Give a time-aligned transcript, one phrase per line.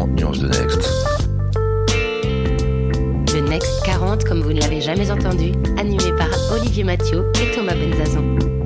[0.00, 0.88] 40 nuances de Next.
[3.34, 7.74] Le Next 40, comme vous ne l'avez jamais entendu, animé par Olivier Mathieu et Thomas
[7.74, 8.59] Benzazon.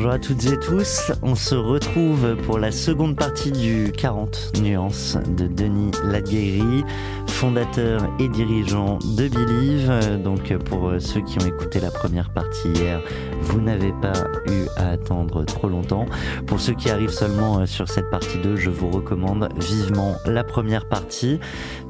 [0.00, 5.18] Bonjour à toutes et tous, on se retrouve pour la seconde partie du 40 nuances
[5.36, 6.84] de Denis Laguerri,
[7.26, 10.22] fondateur et dirigeant de Believe.
[10.22, 13.02] Donc pour ceux qui ont écouté la première partie hier,
[13.42, 14.14] vous n'avez pas
[14.46, 16.06] eu à attendre trop longtemps.
[16.46, 20.88] Pour ceux qui arrivent seulement sur cette partie 2, je vous recommande vivement la première
[20.88, 21.40] partie.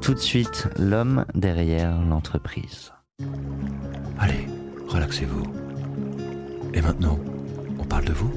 [0.00, 2.92] Tout de suite, l'homme derrière l'entreprise.
[4.18, 4.48] Allez,
[4.88, 5.44] relaxez-vous.
[6.74, 7.16] Et maintenant,
[7.90, 8.30] parle de vous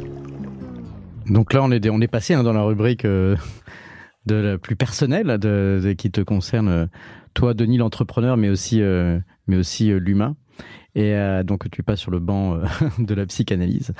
[1.27, 3.37] Donc là, on est, on est passé hein, dans la rubrique euh,
[4.25, 5.37] de la plus personnelle
[5.97, 6.85] qui te concerne, euh,
[7.35, 10.35] toi, Denis, l'entrepreneur, mais aussi, mais aussi euh, l'humain.
[10.95, 12.65] Et euh, donc, tu passes sur le banc euh,
[12.99, 13.93] de la psychanalyse.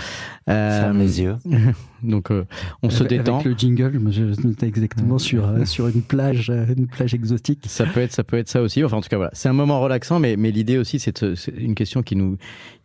[0.49, 1.35] Euh, Ferme les yeux.
[2.03, 2.45] Donc, euh,
[2.83, 3.35] on se Avec- détend.
[3.39, 7.61] Avec le jingle, je exactement sur, euh, sur une plage, euh, une plage exotique.
[7.67, 8.83] Ça peut être, ça peut être ça aussi.
[8.83, 11.23] Enfin, en tout cas, voilà, c'est un moment relaxant, mais, mais l'idée aussi, c'est
[11.57, 12.37] une question qui nous,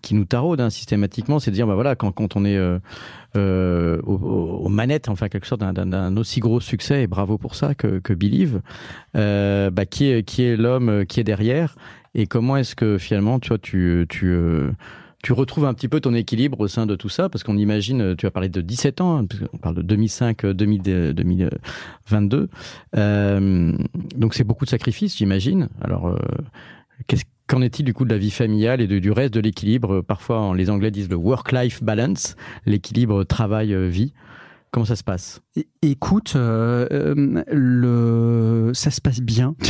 [0.02, 2.78] qui nous taraude hein, systématiquement, c'est de dire, bah voilà, quand, quand on est euh,
[3.36, 7.36] euh, aux, aux- manettes, enfin, quelque sorte d'un- d'un d'un aussi gros succès, et bravo
[7.38, 8.60] pour ça, que, que Believe,
[9.16, 11.74] euh, bah, qui est, qui est l'homme euh, qui est derrière,
[12.14, 14.70] et comment est-ce que finalement, tu vois, tu, tu, euh,
[15.22, 18.14] tu retrouves un petit peu ton équilibre au sein de tout ça, parce qu'on imagine,
[18.16, 22.48] tu as parlé de 17 ans, hein, qu'on parle de 2005, euh, 2000, euh, 2022.
[22.96, 23.72] Euh,
[24.16, 25.68] donc c'est beaucoup de sacrifices, j'imagine.
[25.80, 26.16] Alors, euh,
[27.06, 30.02] qu'est-ce- qu'en est-il du coup de la vie familiale et du reste de l'équilibre?
[30.02, 32.36] Parfois, les Anglais disent le work-life balance,
[32.66, 34.12] l'équilibre travail-vie.
[34.70, 35.40] Comment ça se passe?
[35.82, 38.72] Écoute, euh, euh, le...
[38.74, 39.54] ça se passe bien.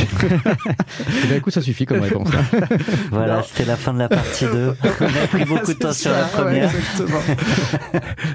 [1.23, 2.29] Eh bien, écoute, ça suffit comme réponse.
[2.33, 2.59] hein.
[3.11, 4.73] Voilà, c'était la fin de la partie 2.
[5.01, 6.71] On a pris beaucoup de temps sur la ouais, première.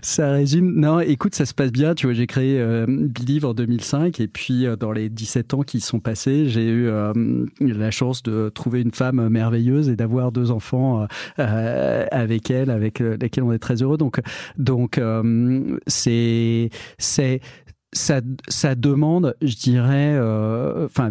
[0.03, 0.72] ça résume.
[0.75, 1.94] Non, écoute, ça se passe bien.
[1.94, 5.62] Tu vois, j'ai créé euh, Believe en 2005 et puis euh, dans les 17 ans
[5.62, 7.12] qui sont passés, j'ai eu euh,
[7.60, 13.44] la chance de trouver une femme merveilleuse et d'avoir deux enfants avec elle, avec lesquels
[13.44, 13.97] on est très heureux.
[13.98, 14.21] Donc,
[14.59, 17.41] donc euh, c'est c'est
[17.94, 21.10] ça, ça demande, je dirais, euh, enfin.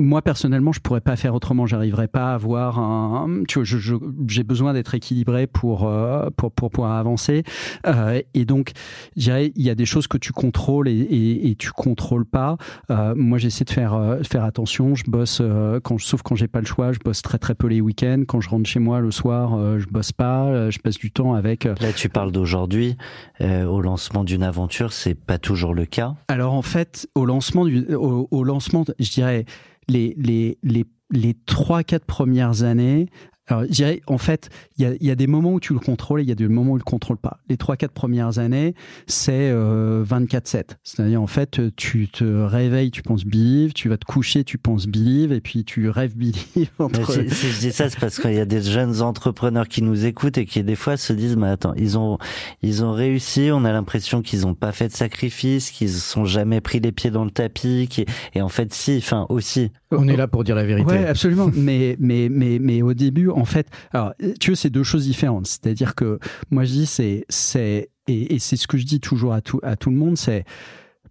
[0.00, 1.66] Moi personnellement, je pourrais pas faire autrement.
[1.66, 3.42] J'arriverais pas à avoir un.
[3.46, 7.44] Tu vois, j'ai besoin d'être équilibré pour euh, pour pour pouvoir avancer.
[7.86, 8.72] Euh, et donc,
[9.16, 12.26] je dirais, il y a des choses que tu contrôles et, et, et tu contrôles
[12.26, 12.56] pas.
[12.90, 14.94] Euh, moi, j'essaie de faire euh, faire attention.
[14.94, 16.92] Je bosse euh, quand, sauf quand j'ai pas le choix.
[16.92, 18.24] Je bosse très très peu les week-ends.
[18.26, 20.46] Quand je rentre chez moi le soir, euh, je bosse pas.
[20.46, 21.64] Euh, Je passe du temps avec.
[21.64, 22.96] Là, tu parles d'aujourd'hui.
[23.40, 26.14] Euh, au lancement d'une aventure, c'est pas toujours le cas.
[26.28, 29.44] Alors en fait, au lancement du, au, au lancement, je dirais
[29.90, 33.08] les les les les trois quatre premières années.
[33.46, 36.20] Alors, je dirais, en fait, il y y a des moments où tu le contrôles
[36.20, 37.40] et il y a des moments où tu le contrôles pas.
[37.48, 38.74] Les trois quatre premières années,
[39.08, 40.76] c'est euh, 24/7.
[40.84, 44.86] C'est-à-dire, en fait, tu te réveilles, tu penses Believe, tu vas te coucher, tu penses
[44.86, 47.12] Believe, et puis tu rêves Believe entre...
[47.12, 50.38] si, je dis ça, c'est parce qu'il y a des jeunes entrepreneurs qui nous écoutent
[50.38, 52.18] et qui des fois se disent, mais attends, ils ont,
[52.62, 56.60] ils ont réussi, on a l'impression qu'ils ont pas fait de sacrifice, qu'ils sont jamais
[56.60, 57.88] pris les pieds dans le tapis,
[58.34, 59.72] et en fait, si, enfin, aussi.
[59.92, 60.90] On est là pour dire la vérité.
[60.90, 61.50] Ouais, absolument.
[61.56, 65.46] mais, mais, mais, mais au début, en fait, alors, tu veux, c'est deux choses différentes.
[65.46, 66.18] C'est-à-dire que
[66.50, 69.60] moi, je dis, c'est, c'est, et, et c'est ce que je dis toujours à tout,
[69.62, 70.44] à tout le monde, c'est,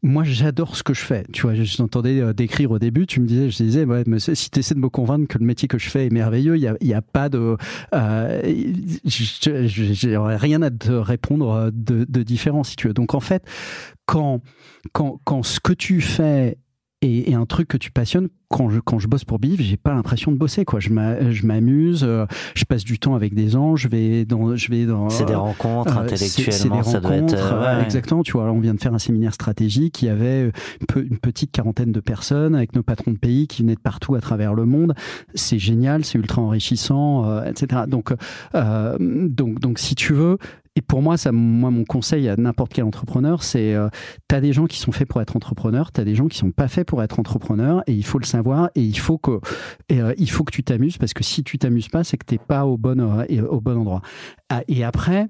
[0.02, 1.26] moi, j'adore ce que je fais.
[1.34, 4.20] Tu vois, je t'entendais euh, décrire au début, tu me disais, je disais, ouais, mais
[4.20, 6.62] si tu essaies de me convaincre que le métier que je fais est merveilleux, il
[6.62, 7.58] y a, y a pas de,
[7.94, 8.74] euh,
[9.06, 12.94] j'aurais rien à te répondre euh, de, de différent, si tu veux.
[12.94, 13.44] Donc, en fait,
[14.06, 14.42] quand,
[14.94, 16.58] quand, quand ce que tu fais
[17.02, 19.78] est, est un truc que tu passionnes, quand je, quand je bosse pour Biv, j'ai
[19.78, 20.80] pas l'impression de bosser, quoi.
[20.80, 22.26] Je m'a- je m'amuse, euh,
[22.56, 25.08] je passe du temps avec des gens, je vais dans, je vais dans.
[25.10, 27.22] C'est des rencontres euh, c'est- c'est intellectuellement, des ça doit être.
[27.22, 27.84] rencontres, euh, euh, ouais.
[27.84, 30.52] Exactement, tu vois, on vient de faire un séminaire stratégique, il y avait euh,
[30.82, 33.80] une pe- une petite quarantaine de personnes avec nos patrons de pays qui venaient de
[33.80, 34.94] partout à travers le monde.
[35.36, 37.84] C'est génial, c'est ultra enrichissant, euh, etc.
[37.88, 38.14] Donc,
[38.56, 40.38] euh, donc, donc, si tu veux,
[40.80, 43.90] et pour moi, ça, moi, mon conseil à n'importe quel entrepreneur, c'est euh,
[44.30, 46.38] tu as des gens qui sont faits pour être entrepreneurs, tu as des gens qui
[46.38, 49.42] sont pas faits pour être entrepreneurs, et il faut le savoir, et il faut que,
[49.90, 52.26] et, euh, il faut que tu t'amuses, parce que si tu t'amuses pas, c'est que
[52.26, 54.02] t'es pas au bon, euh, au bon endroit.
[54.48, 55.28] Ah, Et après,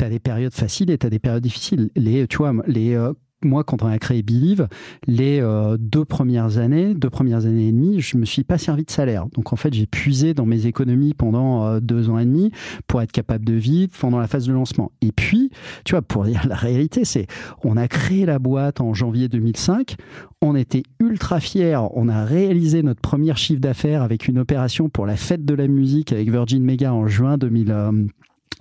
[0.00, 1.90] tu as des périodes faciles et tu as des périodes difficiles.
[1.94, 3.12] Les, tu vois, les, euh,
[3.44, 4.68] moi, quand on a créé Believe,
[5.06, 8.84] les euh, deux premières années, deux premières années et demie, je me suis pas servi
[8.84, 9.26] de salaire.
[9.34, 12.50] Donc en fait, j'ai puisé dans mes économies pendant euh, deux ans et demi
[12.88, 14.90] pour être capable de vivre pendant la phase de lancement.
[15.02, 15.50] Et puis,
[15.84, 17.26] tu vois, pour dire la réalité, c'est
[17.62, 19.96] on a créé la boîte en janvier 2005.
[20.42, 21.78] On était ultra fiers.
[21.94, 25.68] On a réalisé notre premier chiffre d'affaires avec une opération pour la fête de la
[25.68, 28.10] musique avec Virgin Mega en juin 2000.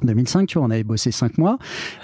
[0.04, 1.58] 2005, tu vois, on avait bossé 5 mois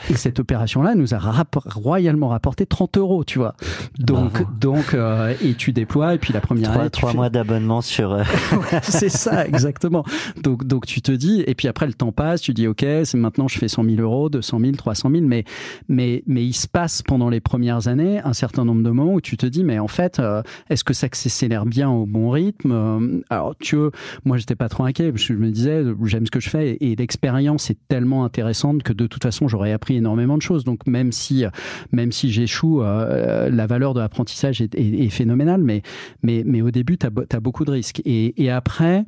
[0.09, 1.19] et cette opération-là nous a
[1.65, 3.55] royalement rapporté 30 euros, tu vois.
[3.99, 8.13] Donc, donc, euh, et tu déploies et puis la première année, trois mois d'abonnement sur.
[8.13, 8.23] Euh,
[8.81, 10.03] c'est ça, exactement.
[10.41, 13.17] Donc, donc tu te dis et puis après le temps passe, tu dis ok, c'est
[13.17, 15.43] maintenant je fais 100 000 euros, 200 000, 300 000, mais
[15.87, 19.21] mais mais il se passe pendant les premières années un certain nombre de moments où
[19.21, 23.21] tu te dis mais en fait, euh, est-ce que ça s'accélère bien au bon rythme?
[23.29, 23.91] Alors tu veux,
[24.25, 26.71] moi j'étais pas trop inquiet parce que je me disais j'aime ce que je fais
[26.71, 30.63] et, et l'expérience est tellement intéressante que de toute façon j'aurais appris énormément de choses.
[30.63, 31.45] Donc même si
[31.91, 35.81] même si j'échoue, euh, la valeur de l'apprentissage est, phénoménale, mais
[36.21, 38.01] mais mais au début tu as, beaucoup de risques.
[38.05, 39.05] Et après,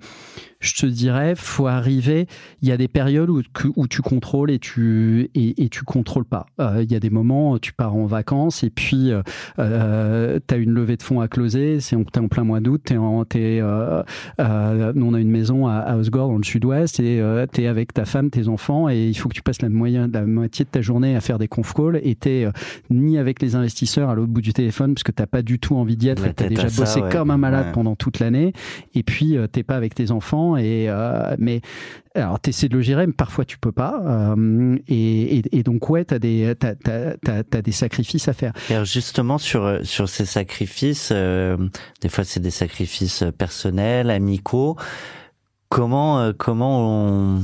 [0.60, 2.28] je te dirais, faut arriver.
[2.62, 3.42] Il y a des périodes où,
[3.76, 6.46] où tu contrôles et tu et, et tu contrôles pas.
[6.60, 9.22] Euh, il y a des moments, où tu pars en vacances et puis euh,
[9.60, 11.80] euh tu as une levée de fonds à closer.
[11.80, 12.82] C'est es en plein mois d'août.
[12.86, 14.04] T'es es, euh,
[14.40, 17.22] euh, nous on a une maison à, à Osgore dans le sud-ouest et
[17.54, 20.12] tu es avec ta femme, tes enfants et il faut que tu passes la, moyenne,
[20.12, 22.48] la moitié de ta journée à faire des conf calls et t'es
[22.90, 25.76] ni avec les investisseurs à l'autre bout du téléphone parce que t'as pas du tout
[25.76, 26.24] envie d'y être.
[26.34, 28.54] T'as déjà bossé comme un malade pendant toute l'année
[28.94, 31.62] et puis t'es pas avec tes enfants et euh, mais
[32.14, 34.02] alors tu essaies de le gérer, mais parfois tu peux pas.
[34.06, 38.54] Euh, et, et, donc ouais, t'as des t'as, t'as, t'as, des sacrifices à faire.
[38.70, 41.58] alors justement sur sur ces sacrifices, euh,
[42.02, 44.78] des fois c'est des sacrifices personnels, amicaux.
[45.70, 47.42] Comment comment on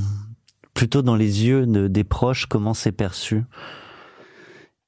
[0.74, 3.44] plutôt dans les yeux de, des proches, comment c'est perçu?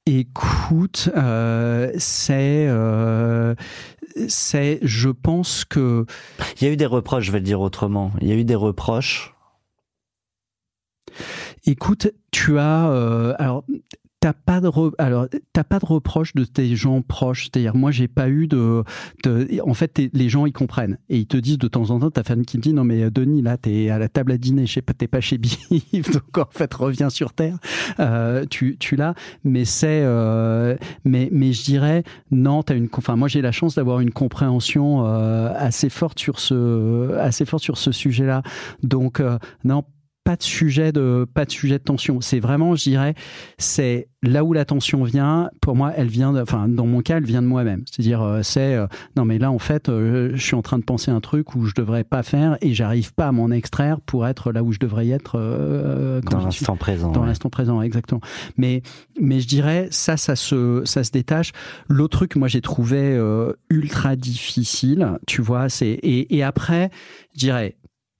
[0.06, 3.54] Écoute, euh, c'est, euh,
[4.28, 6.06] c'est, je pense que
[6.60, 7.24] il y a eu des reproches.
[7.24, 8.12] Je vais le dire autrement.
[8.20, 9.34] Il y a eu des reproches.
[11.66, 13.64] Écoute, tu as euh, alors
[14.24, 17.44] t'as pas de alors t'as pas de reproche de tes gens proches.
[17.44, 18.82] C'est-à-dire moi j'ai pas eu de,
[19.22, 20.96] de en fait les gens ils comprennent.
[21.10, 23.10] Et ils te disent de temps en temps ta femme qui me dit non mais
[23.10, 26.10] Denis là t'es à la table à dîner je sais pas t'es pas chez Biv
[26.10, 27.58] donc en fait reviens sur terre.
[28.00, 29.12] Euh, tu tu l'as.
[29.44, 30.74] Mais c'est euh,
[31.04, 35.04] mais mais je dirais non t'as une enfin moi j'ai la chance d'avoir une compréhension
[35.04, 38.42] euh, assez forte sur ce assez forte sur ce sujet là
[38.82, 39.84] donc euh, non
[40.24, 42.20] pas de sujet de pas de sujet de tension.
[42.20, 43.14] C'est vraiment, je dirais,
[43.58, 45.50] c'est là où la tension vient.
[45.60, 47.84] Pour moi, elle vient, de, enfin, dans mon cas, elle vient de moi-même.
[47.86, 48.86] C'est-à-dire, euh, c'est euh,
[49.16, 51.66] non, mais là, en fait, euh, je suis en train de penser un truc où
[51.66, 54.78] je devrais pas faire et j'arrive pas à m'en extraire pour être là où je
[54.78, 55.38] devrais être
[56.24, 57.12] dans l'instant présent.
[57.12, 58.20] Dans l'instant présent, exactement.
[58.56, 58.82] Mais
[59.20, 61.52] mais je dirais, ça, ça se ça se détache.
[61.88, 63.20] L'autre truc, moi, j'ai trouvé
[63.68, 65.18] ultra difficile.
[65.26, 66.90] Tu vois, c'est et, et après,
[67.34, 67.76] je dirais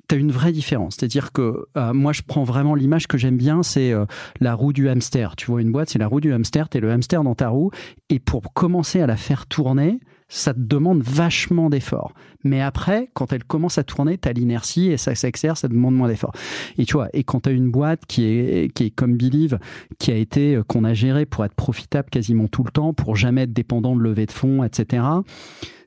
[0.09, 0.97] tu as une vraie différence.
[0.97, 4.07] C'est-à-dire que euh, moi, je prends vraiment l'image que j'aime bien, c'est euh,
[4.41, 5.37] la roue du hamster.
[5.37, 7.49] Tu vois, une boîte, c'est la roue du hamster, tu es le hamster dans ta
[7.49, 7.71] roue,
[8.11, 12.13] et pour commencer à la faire tourner, ça te demande vachement d'efforts.
[12.45, 15.95] Mais après, quand elle commence à tourner, tu as l'inertie et ça s'exerce, ça demande
[15.95, 16.33] moins d'efforts.
[16.77, 19.59] Et tu vois, et quand tu as une boîte qui est, qui est comme Believe,
[19.99, 23.17] qui a été, euh, qu'on a géré pour être profitable quasiment tout le temps, pour
[23.17, 25.05] jamais être dépendant de levée de fonds, etc.,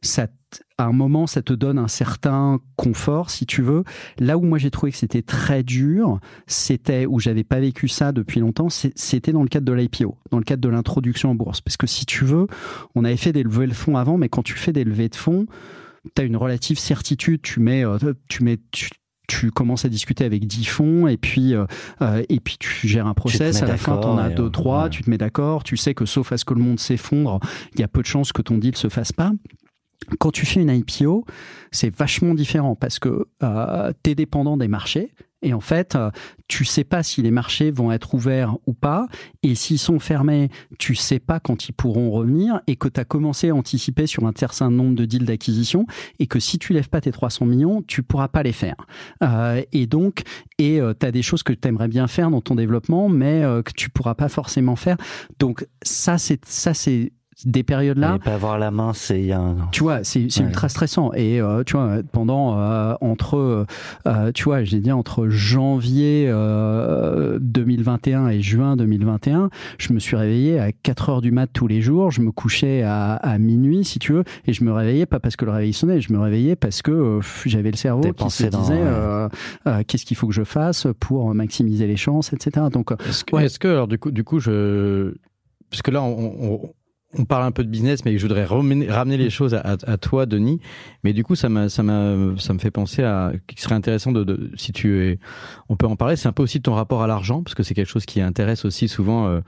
[0.02, 0.28] ça
[0.78, 3.84] à un moment, ça te donne un certain confort, si tu veux.
[4.20, 8.12] Là où moi j'ai trouvé que c'était très dur, c'était où j'avais pas vécu ça
[8.12, 11.62] depuis longtemps, c'était dans le cadre de l'IPO, dans le cadre de l'introduction en bourse.
[11.62, 12.48] Parce que si tu veux,
[12.94, 15.16] on avait fait des levées de fonds avant, mais quand tu fais des levées de
[15.16, 15.48] fonds,
[16.16, 17.42] tu as une relative certitude.
[17.42, 18.60] Tu mets, euh, tu mets,
[19.28, 21.66] tu, commences à discuter avec 10 fonds et puis euh,
[22.02, 24.88] euh, et puis tu gères un process à la fin tu en as deux trois
[24.88, 27.42] tu te mets d'accord tu sais que sauf à ce que le monde s'effondre
[27.74, 29.34] il y a peu de chances que ton deal se fasse pas
[30.20, 31.26] quand tu fais une IPO,
[31.72, 35.12] c'est vachement différent parce que euh, tu es dépendant des marchés
[35.44, 36.10] et en fait, euh,
[36.48, 39.08] tu sais pas si les marchés vont être ouverts ou pas
[39.44, 40.50] et s'ils sont fermés,
[40.80, 44.26] tu sais pas quand ils pourront revenir et que tu as commencé à anticiper sur
[44.26, 45.86] un certain nombre de deals d'acquisition
[46.18, 48.76] et que si tu lèves pas tes 300 millions, tu pourras pas les faire.
[49.24, 50.24] Euh, et donc
[50.58, 53.44] et euh, tu as des choses que tu aimerais bien faire dans ton développement mais
[53.44, 54.98] euh, que tu pourras pas forcément faire.
[55.38, 57.12] Donc ça c'est ça c'est
[57.46, 58.18] des périodes là.
[58.18, 59.70] pas avoir la main, c'est un...
[59.72, 61.12] Tu vois, c'est ultra stressant.
[61.14, 63.68] Et euh, tu vois, pendant euh, entre,
[64.08, 70.60] euh, tu vois, j'ai dit entre janvier 2021 et juin 2021, je me suis réveillé
[70.60, 72.10] à 4 heures du mat tous les jours.
[72.10, 75.36] Je me couchais à, à, minuit, si tu veux, et je me réveillais pas parce
[75.36, 79.84] que le réveil sonnait, je me réveillais parce que j'avais le cerveau qui se disait
[79.86, 82.66] qu'est-ce qu'il faut que je fasse pour maximiser les chances, etc.
[82.72, 85.14] Donc, est-ce que, est-ce que alors du coup, du coup, je,
[85.70, 86.74] parce que là, on on
[87.28, 90.60] parle un peu de business, mais je voudrais ramener, les choses à, toi, Denis.
[91.04, 94.12] Mais du coup, ça m'a, ça m'a, ça me fait penser à qu'il serait intéressant
[94.12, 95.20] de, si tu es,
[95.70, 96.16] on peut en parler.
[96.16, 98.22] C'est un peu aussi de ton rapport à l'argent, parce que c'est quelque chose qui
[98.22, 99.40] intéresse aussi souvent euh,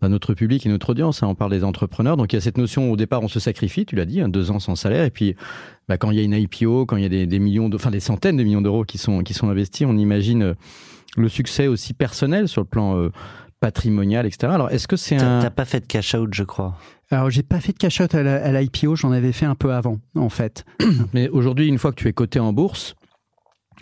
[0.00, 1.22] bah, notre public et notre audience.
[1.22, 1.28] Hein.
[1.28, 3.86] On parle des entrepreneurs, donc il y a cette notion au départ, on se sacrifie,
[3.86, 5.36] tu l'as dit, hein, deux ans sans salaire, et puis
[5.88, 7.90] bah, quand il y a une IPO, quand il y a des, millions, de, enfin
[7.90, 10.54] des centaines de millions d'euros qui sont qui sont investis, on imagine euh,
[11.16, 13.10] le succès aussi personnel sur le plan euh,
[13.64, 14.52] patrimonial, etc.
[14.52, 15.40] Alors, est-ce que c'est un...
[15.40, 16.76] T'as pas fait de cash out, je crois.
[17.10, 20.00] Alors, j'ai pas fait de cash out à l'IPO, j'en avais fait un peu avant,
[20.16, 20.66] en fait.
[21.14, 22.94] Mais aujourd'hui, une fois que tu es coté en bourse,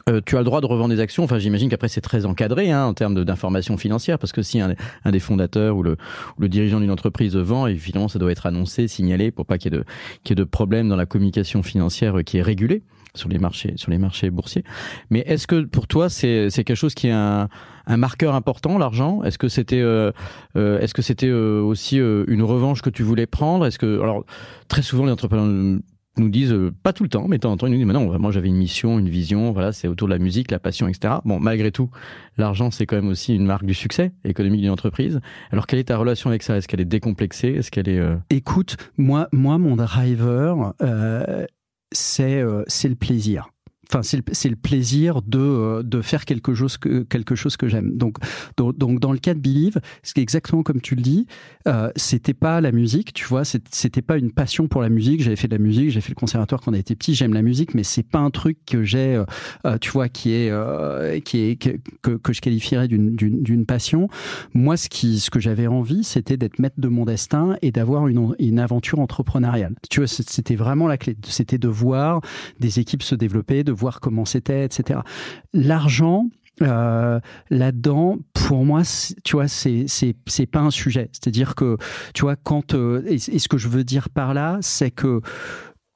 [0.09, 1.25] euh, tu as le droit de revendre des actions.
[1.25, 4.77] Enfin, j'imagine qu'après c'est très encadré hein, en termes d'informations financières, parce que si un,
[5.11, 5.97] des fondateurs ou le,
[6.39, 9.75] le dirigeant d'une entreprise vend, évidemment, ça doit être annoncé, signalé, pour pas qu'il y
[9.75, 9.85] ait de
[10.23, 13.75] qu'il y ait de problèmes dans la communication financière qui est régulée sur les marchés
[13.77, 14.65] sur les marchés boursiers.
[15.11, 17.49] Mais est-ce que pour toi c'est c'est quelque chose qui est un,
[17.87, 19.23] un marqueur important l'argent?
[19.23, 20.13] Est-ce que c'était euh,
[20.57, 23.67] euh, est-ce que c'était euh, aussi une revanche que tu voulais prendre?
[23.67, 24.25] Est-ce que alors
[24.69, 25.81] très souvent les entrepreneurs
[26.19, 27.95] nous disent pas tout le temps, mais de temps en temps ils nous disent mais
[27.95, 30.89] non vraiment j'avais une mission, une vision, voilà c'est autour de la musique, la passion,
[30.89, 31.15] etc.
[31.25, 31.91] Bon malgré tout
[32.39, 35.21] l'argent c'est quand même aussi une marque du succès économique d'une entreprise.
[35.51, 36.57] Alors quelle est ta relation avec ça?
[36.57, 37.49] Est-ce qu'elle est décomplexée?
[37.49, 40.75] Est-ce qu'elle est Écoute moi moi mon driver
[41.93, 43.52] c'est euh, le plaisir.
[43.93, 47.69] Enfin, c'est le, le, plaisir de, euh, de faire quelque chose que, quelque chose que
[47.69, 47.97] j'aime.
[47.97, 48.17] Donc,
[48.57, 51.27] donc, dans le cas de Believe, c'est exactement comme tu le dis,
[51.69, 55.23] euh, c'était pas la musique, tu vois, c'était pas une passion pour la musique.
[55.23, 57.43] J'avais fait de la musique, j'ai fait le conservatoire quand on était petit, j'aime la
[57.43, 59.25] musique, mais c'est pas un truc que j'ai, euh,
[59.67, 64.09] euh tu vois, qui est, euh, qui est que, que je qualifierais d'une passion.
[64.55, 68.09] Moi, ce qui, ce que j'avais envie, c'était d'être maître de mon destin et d'avoir
[68.09, 69.75] une, une aventure entrepreneuriale.
[69.91, 71.17] Tu vois, c'était vraiment la clé.
[71.27, 72.21] C'était de voir
[72.61, 75.01] des équipes se développer, de comment c'était, etc.
[75.53, 76.29] L'argent,
[76.61, 77.19] euh,
[77.51, 78.83] là-dedans, pour moi,
[79.25, 81.09] tu vois, c'est c'est pas un sujet.
[81.13, 81.77] C'est-à-dire que,
[82.15, 85.21] tu vois, quand euh, et, ce que je veux dire par là, c'est que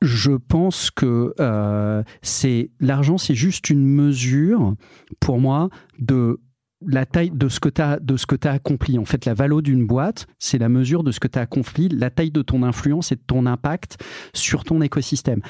[0.03, 4.75] je pense que euh, c'est l'argent, c'est juste une mesure
[5.21, 6.41] pour moi de
[6.87, 8.99] la taille de ce que tu as de ce que tu accompli.
[8.99, 11.89] En fait, la valeur d'une boîte, c'est la mesure de ce que tu as accompli,
[11.89, 13.99] la taille de ton influence et de ton impact
[14.35, 15.41] sur ton écosystème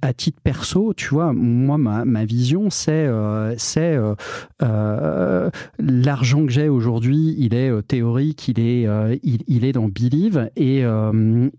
[0.00, 4.14] à, titre perso, tu vois, moi, ma, ma vision, c'est euh, c'est euh,
[4.62, 8.86] euh, l'argent que j'ai aujourd'hui, il est théorique, il est,
[9.22, 10.82] il, il, est dans Believe et,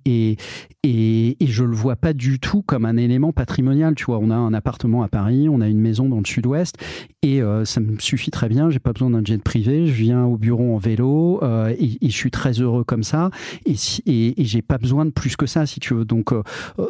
[0.05, 0.37] et,
[0.83, 3.95] et, et, je le vois pas du tout comme un élément patrimonial.
[3.95, 6.75] Tu vois, on a un appartement à Paris, on a une maison dans le sud-ouest
[7.21, 8.69] et ça me suffit très bien.
[8.69, 9.87] J'ai pas besoin d'un jet privé.
[9.87, 13.29] Je viens au bureau en vélo et, et, je suis très heureux comme ça
[13.65, 16.05] et, et, et j'ai pas besoin de plus que ça, si tu veux.
[16.05, 16.33] Donc,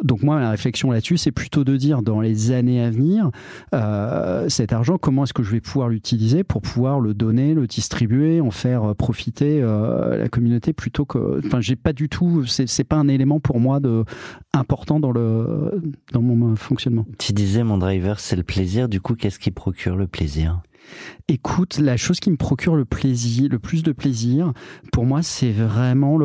[0.02, 3.30] donc moi, la réflexion là-dessus, c'est plutôt de dire dans les années à venir,
[3.74, 7.66] euh, cet argent, comment est-ce que je vais pouvoir l'utiliser pour pouvoir le donner, le
[7.66, 11.40] distribuer, en faire profiter euh, la communauté plutôt que.
[11.44, 12.44] Enfin, j'ai pas du tout.
[12.46, 14.04] C'est pas un élément pour moi de
[14.52, 17.06] important dans le dans mon fonctionnement.
[17.18, 18.88] Tu disais mon driver, c'est le plaisir.
[18.88, 20.60] Du coup, qu'est-ce qui procure le plaisir?
[21.28, 24.52] Écoute, la chose qui me procure le plaisir, le plus de plaisir,
[24.92, 26.18] pour moi, c'est vraiment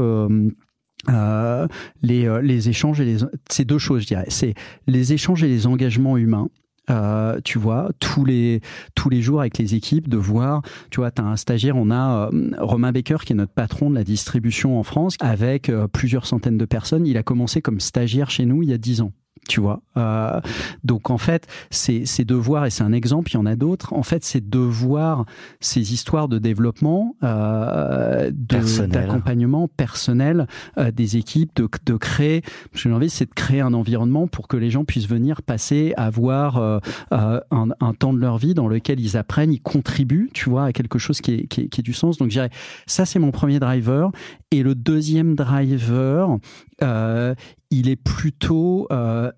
[1.08, 1.68] euh,
[2.01, 4.54] les, euh, les échanges et les deux choses c'est
[4.86, 6.50] les échanges et les engagements humains
[6.89, 8.62] euh, tu vois, tous les,
[8.96, 11.92] tous les jours avec les équipes, de voir, tu vois, tu as un stagiaire, on
[11.92, 16.58] a Romain Baker qui est notre patron de la distribution en France, avec plusieurs centaines
[16.58, 17.06] de personnes.
[17.06, 19.12] Il a commencé comme stagiaire chez nous il y a dix ans
[19.48, 19.81] tu vois.
[19.98, 20.39] Euh,
[20.84, 23.93] donc en fait, c'est de voir, et c'est un exemple, il y en a d'autres,
[23.93, 25.25] en fait, c'est de voir
[25.60, 32.43] ces histoires de développement, euh, d'accompagnement personnel euh, des équipes, de, de créer,
[32.74, 36.58] j'ai envie, c'est de créer un environnement pour que les gens puissent venir passer, avoir
[36.58, 36.79] euh,
[37.13, 40.65] euh, un, un, temps de leur vie dans lequel ils apprennent, ils contribuent, tu vois,
[40.65, 42.17] à quelque chose qui est, qui est, qui est du sens.
[42.17, 42.50] Donc je dirais,
[42.86, 44.12] ça c'est mon premier driver.
[44.51, 46.38] Et le deuxième driver,
[46.81, 47.36] euh,
[47.72, 49.32] il est plutôt euh,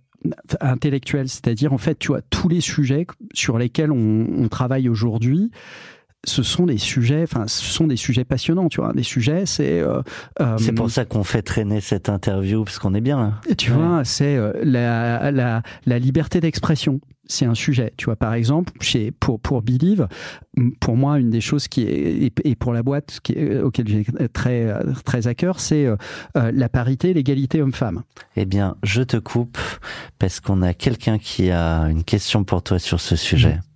[0.60, 5.52] intellectuel, c'est-à-dire en fait, tu vois, tous les sujets sur lesquels on, on travaille aujourd'hui,
[6.24, 8.94] ce sont des sujets, enfin, ce sont des sujets passionnants, tu vois.
[8.94, 9.80] Des sujets, c'est.
[9.80, 10.01] Euh,
[10.40, 13.20] euh, c'est pour ça qu'on fait traîner cette interview, parce qu'on est bien.
[13.20, 13.56] Là.
[13.56, 17.00] Tu vois, c'est euh, la, la, la liberté d'expression.
[17.25, 18.18] C'est un sujet, tu vois.
[18.18, 20.08] Par exemple, chez pour pour Believe,
[20.82, 24.06] pour moi, une des choses qui est et pour la boîte qui est, auquel j'ai
[24.34, 24.68] très
[25.06, 25.88] très à cœur, c'est
[26.36, 28.04] la parité, l'égalité homme-femme.
[28.36, 29.58] Eh bien, je te coupe
[30.20, 33.56] parce qu'on a quelqu'un qui a une question pour toi sur ce sujet.
[33.56, 33.71] Mmh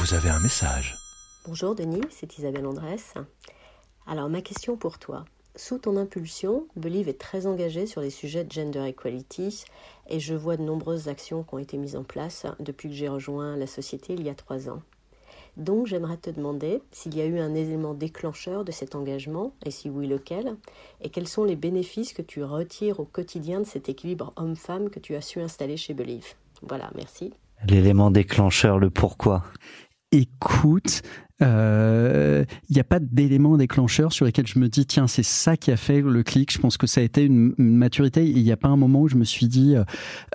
[0.00, 0.96] vous avez un message.
[1.46, 3.12] Bonjour Denis, c'est Isabelle Andrès.
[4.06, 5.26] Alors ma question pour toi.
[5.56, 9.66] Sous ton impulsion, Believe est très engagé sur les sujets de gender equality
[10.08, 13.08] et je vois de nombreuses actions qui ont été mises en place depuis que j'ai
[13.08, 14.80] rejoint la société il y a trois ans.
[15.58, 19.70] Donc j'aimerais te demander s'il y a eu un élément déclencheur de cet engagement, et
[19.70, 20.56] si oui lequel,
[21.02, 24.98] et quels sont les bénéfices que tu retires au quotidien de cet équilibre homme-femme que
[24.98, 26.36] tu as su installer chez Believe.
[26.62, 27.34] Voilà, merci.
[27.68, 29.42] L'élément déclencheur, le pourquoi
[30.12, 31.02] écoute,
[31.40, 35.56] il euh, n'y a pas d'élément déclencheur sur lesquels je me dis tiens c'est ça
[35.56, 36.52] qui a fait le clic.
[36.52, 38.28] Je pense que ça a été une, maturité.
[38.28, 39.74] Il n'y a pas un moment où je me suis dit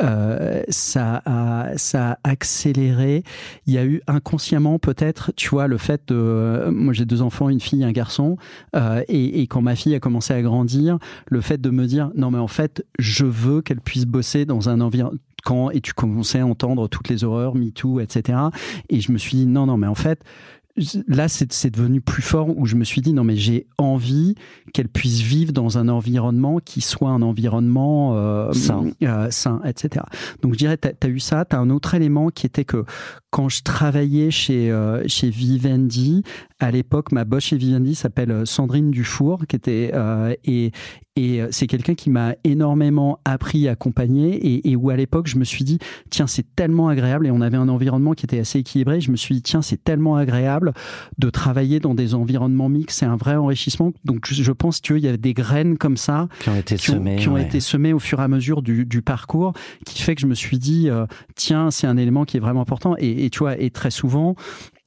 [0.01, 3.23] euh, ça a ça a accéléré.
[3.67, 7.49] Il y a eu inconsciemment peut-être tu vois le fait de moi j'ai deux enfants
[7.49, 8.37] une fille un garçon
[8.75, 12.09] euh, et, et, quand ma fille a commencé à grandir le fait de me dire
[12.15, 15.93] non mais en fait je veux qu'elle puisse bosser dans un environnement quand et tu
[15.93, 18.37] commençais à entendre toutes les horreurs MeToo etc
[18.89, 20.21] et je me suis dit non non mais en fait
[21.07, 24.35] là, c'est devenu plus fort où je me suis dit non, mais j'ai envie
[24.73, 28.91] qu'elle puisse vivre dans un environnement qui soit un environnement euh, sain.
[29.03, 30.05] Euh, sain, etc.
[30.41, 31.45] Donc je dirais, tu as, eu ça.
[31.45, 32.83] Tu as un autre élément qui était que
[33.31, 36.23] quand je travaillais chez, euh, chez Vivendi,
[36.59, 39.91] à l'époque, ma boss chez Vivendi s'appelle Sandrine Dufour, qui était
[40.45, 40.71] et,
[41.17, 45.43] et c'est quelqu'un qui m'a énormément appris, accompagné, et, et où à l'époque je me
[45.43, 45.79] suis dit
[46.09, 49.01] tiens c'est tellement agréable et on avait un environnement qui était assez équilibré.
[49.01, 50.64] Je me suis dit tiens c'est tellement agréable
[51.17, 52.99] de travailler dans des environnements mixtes.
[52.99, 53.93] C'est un vrai enrichissement.
[54.03, 57.29] Donc, je pense qu'il y a des graines comme ça qui ont été semées, qui
[57.29, 59.53] ont été semées au fur et à mesure du, parcours,
[59.85, 61.05] qui fait que je me suis dit, euh,
[61.35, 62.95] tiens, c'est un élément qui est vraiment important.
[62.97, 64.35] Et, et tu vois, et très souvent,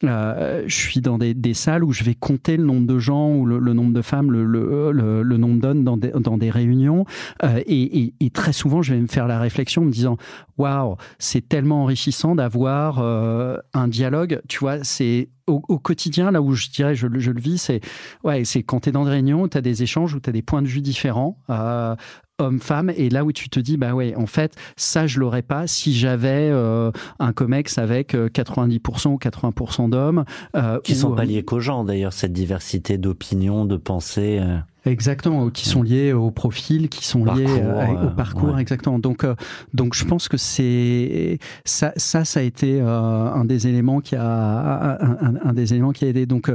[0.02, 3.46] je suis dans des, des, salles où je vais compter le nombre de gens ou
[3.46, 7.04] le, nombre de femmes, le, le, le, nombre d'hommes dans des, dans des réunions.
[7.44, 10.16] Euh, et, et, et, très souvent, je vais me faire la réflexion en me disant
[10.56, 14.40] Waouh, c'est tellement enrichissant d'avoir euh, un dialogue.
[14.48, 17.80] Tu vois, c'est au, au, quotidien, là où je dirais, je, je le vis, c'est
[18.24, 20.42] ouais, quand tu es dans des réunions, tu as des échanges où tu as des
[20.42, 21.38] points de vue différents.
[21.50, 21.94] Euh,
[22.38, 25.66] homme-femme, et là où tu te dis, bah ouais, en fait, ça, je l'aurais pas
[25.66, 30.24] si j'avais euh, un COMEX avec 90% euh, ou 80% d'hommes.
[30.56, 34.40] Euh, qui sont pas liés qu'aux gens, d'ailleurs, cette diversité d'opinions, de pensées.
[34.84, 38.98] Exactement, qui sont liés au profil, qui sont liés euh, au parcours, exactement.
[38.98, 39.34] Donc, euh,
[39.74, 44.14] donc je pense que c'est ça, ça, ça a été euh, un des éléments qui
[44.14, 46.26] a un, un, des éléments qui a aidé.
[46.26, 46.50] Donc,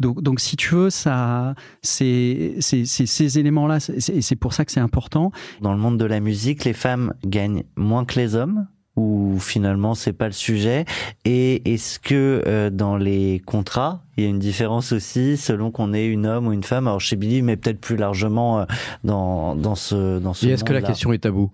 [0.00, 3.78] donc, donc, si tu veux, ça, c'est ces éléments-là,
[4.12, 5.30] et c'est pour ça que c'est important.
[5.60, 8.66] Dans le monde de la musique, les femmes gagnent moins que les hommes
[8.98, 10.84] ou finalement c'est pas le sujet.
[11.24, 15.94] Et est-ce que euh, dans les contrats, il y a une différence aussi selon qu'on
[15.94, 16.88] est une homme ou une femme?
[16.88, 18.64] Alors chez Billy, mais peut-être plus largement euh,
[19.04, 20.46] dans dans ce dans ce.
[20.46, 21.50] est-ce que la question est tabou?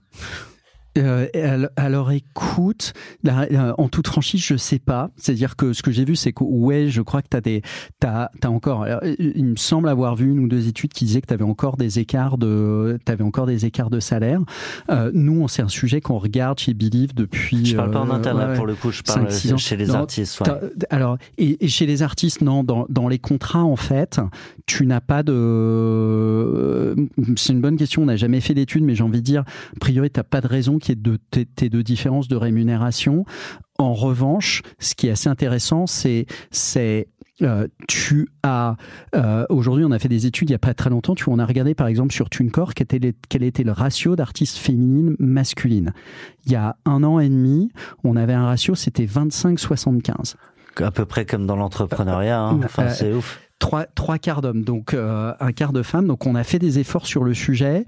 [0.96, 2.92] Euh, alors écoute,
[3.26, 5.10] en toute franchise, je sais pas.
[5.16, 7.62] C'est-à-dire que ce que j'ai vu, c'est que ouais, je crois que tu as des,
[8.00, 8.86] t'as, as encore.
[9.18, 11.76] il me semble avoir vu une ou deux études qui disaient que tu avais encore
[11.76, 14.40] des écarts de, t'avais encore des écarts de salaire.
[14.90, 17.64] Euh, nous, c'est un sujet qu'on regarde chez Believe depuis.
[17.66, 20.42] Je parle pas en euh, interne pour le coup, je parle chez les artistes.
[20.90, 24.20] Alors et, chez les artistes, non, dans, dans les contrats en fait,
[24.66, 26.94] tu n'as pas de.
[27.36, 28.02] C'est une bonne question.
[28.02, 30.46] On n'a jamais fait d'études, mais j'ai envie de dire, a priori, t'as pas de
[30.46, 33.24] raison qui est de tes de différences de rémunération.
[33.78, 37.08] En revanche, ce qui est assez intéressant, c'est c'est
[37.42, 38.76] euh, tu as
[39.16, 41.40] euh, aujourd'hui on a fait des études il y a pas très longtemps tu on
[41.40, 45.92] a regardé par exemple sur TuneCore quel était, quel était le ratio d'artistes féminines masculines
[46.46, 47.72] il y a un an et demi
[48.04, 50.36] on avait un ratio c'était 25-75
[50.76, 52.60] à peu près comme dans l'entrepreneuriat hein.
[52.60, 56.06] Euh, enfin c'est ouf trois, trois quarts d'hommes, donc euh, un quart de femmes.
[56.06, 57.86] Donc on a fait des efforts sur le sujet.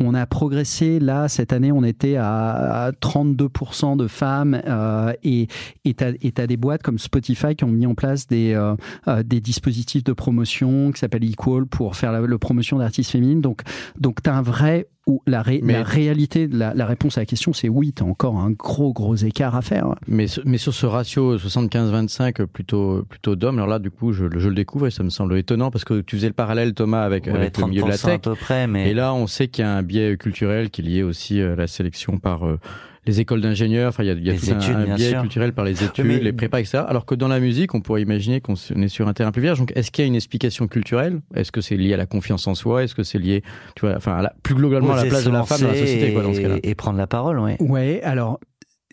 [0.00, 0.98] On a progressé.
[1.00, 5.48] Là, cette année, on était à, 32% de femmes euh, et
[5.84, 10.04] tu as, des boîtes comme Spotify qui ont mis en place des, euh, des dispositifs
[10.04, 13.40] de promotion qui s'appellent Equal pour faire la, promotion d'artistes féminines.
[13.40, 13.62] Donc,
[13.98, 17.52] donc tu as un vrai ou la, la réalité, la, la, réponse à la question,
[17.52, 19.94] c'est oui, tu as encore un gros, gros écart à faire.
[20.08, 24.48] Mais, mais sur ce ratio 75-25 plutôt, plutôt d'hommes, alors là, du coup, je, je,
[24.48, 27.28] le découvre et ça me semble étonnant parce que tu faisais le parallèle, Thomas, avec,
[27.28, 28.14] avec le milieu de la tech.
[28.14, 28.90] À peu près, mais...
[28.90, 31.54] Et là, on sait qu'il y a un biais culturel qui est lié aussi à
[31.54, 32.58] la sélection par euh,
[33.06, 35.64] les écoles d'ingénieurs, enfin il y a, il y a tout un, biais culturel par
[35.64, 36.84] les études, les prépas, etc.
[36.86, 39.58] Alors que dans la musique, on pourrait imaginer qu'on est sur un terrain plus vierge.
[39.58, 41.20] Donc est-ce qu'il y a une explication culturelle?
[41.34, 42.84] Est-ce que c'est lié à la confiance en soi?
[42.84, 43.42] Est-ce que c'est lié,
[43.74, 46.22] tu vois, enfin plus globalement à la place de la femme dans la société, quoi,
[46.22, 46.56] dans ce cas-là?
[46.62, 47.56] Et prendre la parole, ouais.
[47.60, 48.40] Ouais, alors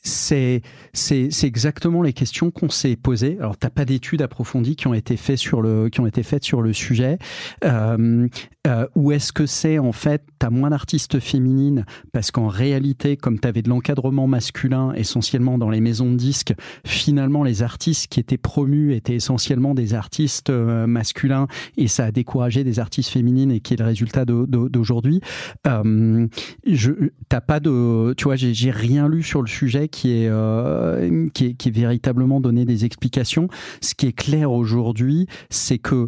[0.03, 0.61] c'est
[0.91, 3.37] c'est exactement les questions qu'on s'est posées.
[3.39, 6.43] Alors t'as pas d'études approfondies qui ont été faites sur le qui ont été faites
[6.43, 7.17] sur le sujet.
[7.63, 8.27] Euh,
[8.67, 13.39] euh, ou est-ce que c'est en fait t'as moins d'artistes féminines parce qu'en réalité comme
[13.39, 16.53] t'avais de l'encadrement masculin essentiellement dans les maisons de disques,
[16.85, 22.11] finalement les artistes qui étaient promus étaient essentiellement des artistes euh, masculins et ça a
[22.11, 25.21] découragé des artistes féminines et qui est le résultat d'aujourd'hui.
[25.67, 26.27] Euh,
[26.65, 26.91] je
[27.29, 31.45] t'as pas de tu vois j'ai rien lu sur le sujet qui est, euh, qui
[31.45, 33.47] est véritablement donné des explications.
[33.79, 36.07] Ce qui est clair aujourd'hui, c'est que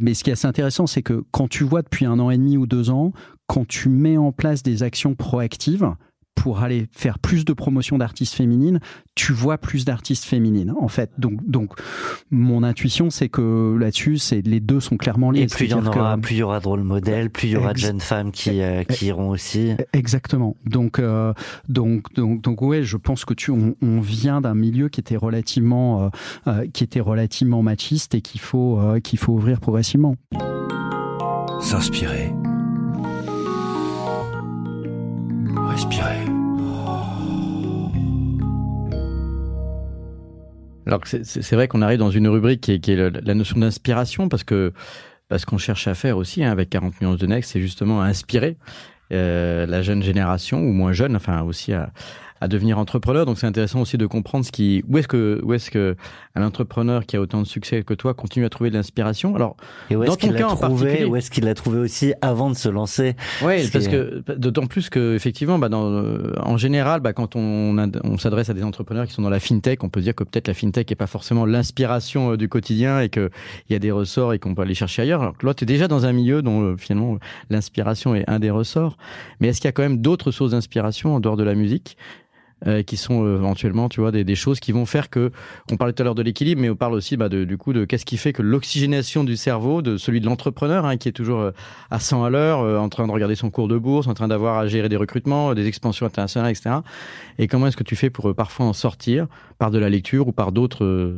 [0.00, 2.36] mais ce qui est assez intéressant, c'est que quand tu vois depuis un an et
[2.36, 3.12] demi ou deux ans,
[3.46, 5.94] quand tu mets en place des actions proactives,
[6.38, 8.78] pour aller faire plus de promotion d'artistes féminines,
[9.16, 11.10] tu vois plus d'artistes féminines en fait.
[11.18, 11.72] Donc, donc
[12.30, 15.42] mon intuition c'est que là-dessus, c'est les deux sont clairement liés.
[15.42, 17.50] Et plus il y en aura, plus il y aura de rôle modèle, plus il
[17.52, 19.72] y aura de jeunes femmes qui, euh, qui iront aussi.
[19.92, 20.56] Exactement.
[20.64, 21.32] Donc, euh,
[21.68, 25.16] donc, donc, donc ouais, je pense que tu, on, on vient d'un milieu qui était
[25.16, 26.08] relativement, euh,
[26.46, 30.14] euh qui était relativement machiste et qu'il faut, euh, qu'il faut ouvrir progressivement.
[31.60, 32.32] S'inspirer.
[40.86, 44.72] Alors c'est vrai qu'on arrive dans une rubrique qui est, la notion d'inspiration parce que
[45.28, 48.06] parce qu'on cherche à faire aussi hein, avec 40 nuances de Next, c'est justement à
[48.06, 48.56] inspirer
[49.12, 51.92] euh, la jeune génération ou moins jeune, enfin aussi à,
[52.40, 53.26] à devenir entrepreneur.
[53.26, 55.96] Donc c'est intéressant aussi de comprendre ce qui, où est-ce que, où est-ce que
[56.34, 59.34] un entrepreneur qui a autant de succès que toi continue à trouver de l'inspiration.
[59.34, 59.56] Alors,
[59.90, 62.68] et où est-ce qu'il l'a trouvé, où est-ce qu'il l'a trouvé aussi avant de se
[62.68, 67.34] lancer Ouais, Parce que- d'autant plus que effectivement, bah, dans, euh, en général, bah, quand
[67.36, 70.24] on, on s'adresse à des entrepreneurs qui sont dans la fintech, on peut dire que
[70.24, 73.30] peut-être la fintech est pas forcément l'inspiration euh, du quotidien et que
[73.68, 75.22] il y a des ressorts et qu'on peut aller chercher ailleurs.
[75.22, 77.18] Alors que là, tu es déjà dans un milieu dont euh, finalement
[77.50, 78.96] l'inspiration est un des ressorts.
[79.40, 81.96] Mais est-ce qu'il y a quand même d'autres sources d'inspiration en dehors de la musique?
[82.66, 85.30] Euh, qui sont euh, éventuellement, tu vois, des, choses qui vont faire que,
[85.70, 87.72] on parlait tout à l'heure de l'équilibre, mais on parle aussi bah, de, du coup
[87.72, 91.12] de qu'est-ce qui fait que l'oxygénation du cerveau, de celui de l'entrepreneur, hein, qui est
[91.12, 91.52] toujours euh,
[91.92, 94.58] à 100 à l'heure, en train de regarder son cours de bourse, en train d'avoir
[94.58, 96.78] à gérer des recrutements, des expansions internationales, etc.
[97.38, 100.32] Et comment est-ce que tu fais pour parfois en sortir par de la lecture ou
[100.32, 101.14] par d'autres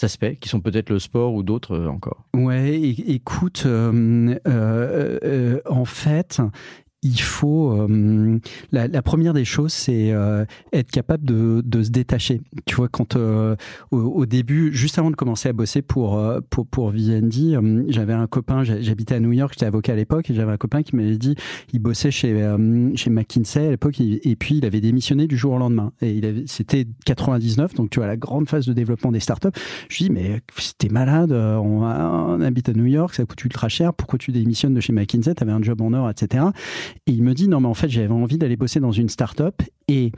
[0.00, 2.22] aspects qui sont peut-être le sport ou d'autres encore?
[2.34, 4.36] Ouais, écoute, en
[5.84, 6.40] fait,
[7.04, 7.72] il faut.
[7.72, 8.38] euh,
[8.72, 12.40] la, la première des choses, c'est euh, être capable de, de se détacher.
[12.66, 13.54] Tu vois, quand euh,
[13.92, 17.84] au, au début, juste avant de commencer à bosser pour euh, pour pour Vivendi, euh,
[17.88, 18.64] j'avais un copain.
[18.64, 21.16] j'ha- J'habitais à New York, j'étais avocat à l'époque, et j'avais un copain qui m'avait
[21.18, 21.34] dit,
[21.72, 25.52] il bossait chez euh, chez McKinsey à l'époque, et, puis il avait démissionné du jour
[25.54, 25.92] au lendemain.
[26.00, 29.48] Et il avait, c'était 99, donc tu vois la grande phase de développement des startups.
[29.88, 30.40] Je dis, mais
[30.78, 34.74] t'es malade, on, on habite à New York, ça coûte ultra cher, pourquoi tu démissionnes
[34.74, 36.44] de chez McKinsey, t'avais un job en or, etc.
[37.06, 39.62] Et il me dit, non, mais en fait, j'avais envie d'aller bosser dans une startup,
[39.88, 40.12] et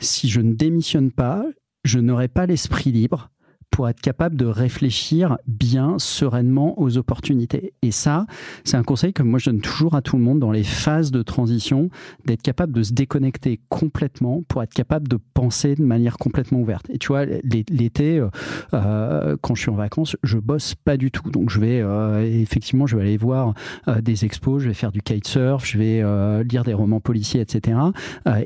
[0.00, 1.44] si je ne démissionne pas,
[1.84, 3.30] je n'aurai pas l'esprit libre
[3.70, 7.74] pour être capable de réfléchir bien, sereinement aux opportunités.
[7.82, 8.26] Et ça,
[8.64, 11.10] c'est un conseil que moi je donne toujours à tout le monde dans les phases
[11.10, 11.90] de transition,
[12.24, 16.88] d'être capable de se déconnecter complètement pour être capable de penser de manière complètement ouverte.
[16.90, 18.28] Et tu vois, l'é- l'été, euh,
[18.74, 21.30] euh, quand je suis en vacances, je bosse pas du tout.
[21.30, 23.54] Donc je vais, euh, effectivement, je vais aller voir
[24.02, 27.78] des expos, je vais faire du kitesurf, je vais lire des romans policiers, etc.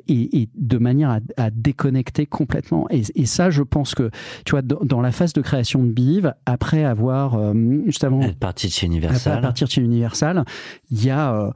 [0.08, 2.87] Et, de manière à, déconnecter complètement.
[2.90, 4.11] Et, ça, je pense que,
[4.44, 7.53] tu vois, dans la phase de création de Biv, après avoir, euh,
[7.87, 9.40] juste avant, Être parti de chez à Universal.
[9.40, 10.44] partir de chez Universal,
[10.90, 11.51] il y a euh,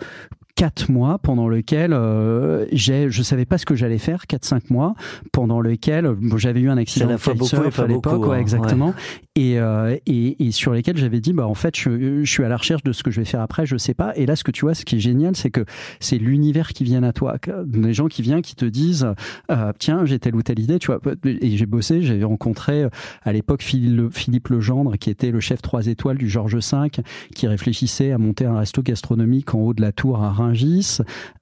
[0.57, 4.71] quatre mois pendant lequel euh, j'ai, je savais pas ce que j'allais faire, quatre cinq
[4.71, 4.95] mois
[5.31, 8.95] pendant lequel bon, j'avais eu un accident de kitesurf à l'époque, ouais, hein, exactement,
[9.37, 12.49] et, euh, et et sur lesquels j'avais dit bah en fait je, je suis à
[12.49, 14.17] la recherche de ce que je vais faire après, je sais pas.
[14.17, 15.65] Et là, ce que tu vois, ce qui est génial, c'est que
[16.01, 19.07] c'est l'univers qui vient à toi, des gens qui viennent, qui te disent
[19.51, 21.01] euh, tiens j'ai telle ou telle idée, tu vois.
[21.25, 22.89] Et j'ai bossé, j'ai rencontré euh,
[23.23, 26.89] à l'époque Philippe, Legendre, qui était le chef 3 étoiles du Georges V,
[27.35, 30.99] qui réfléchissait à monter un resto gastronomique en haut de la tour à Rungis,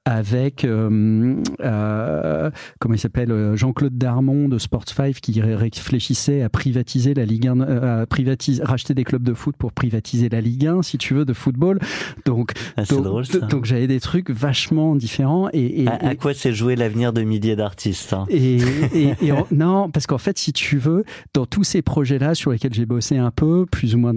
[0.07, 6.43] avec euh, euh, comment il s'appelle euh, Jean-Claude Darmon de Sports 5 qui ré- réfléchissait
[6.43, 10.29] à privatiser la Ligue 1, euh, à privatiser, racheter des clubs de foot pour privatiser
[10.29, 11.79] la Ligue 1, si tu veux, de football.
[12.27, 16.17] Donc, Ah, donc, drôle donc j'avais des trucs vachement différents et, et, à, à et-
[16.17, 18.25] quoi s'est joué l'avenir de milliers d'artistes hein?
[18.29, 18.57] Et,
[18.95, 22.51] et- et en- non, parce qu'en fait, si tu veux, dans tous ces projets-là sur
[22.53, 24.12] lesquels j'ai bossé un peu, plus ou moins,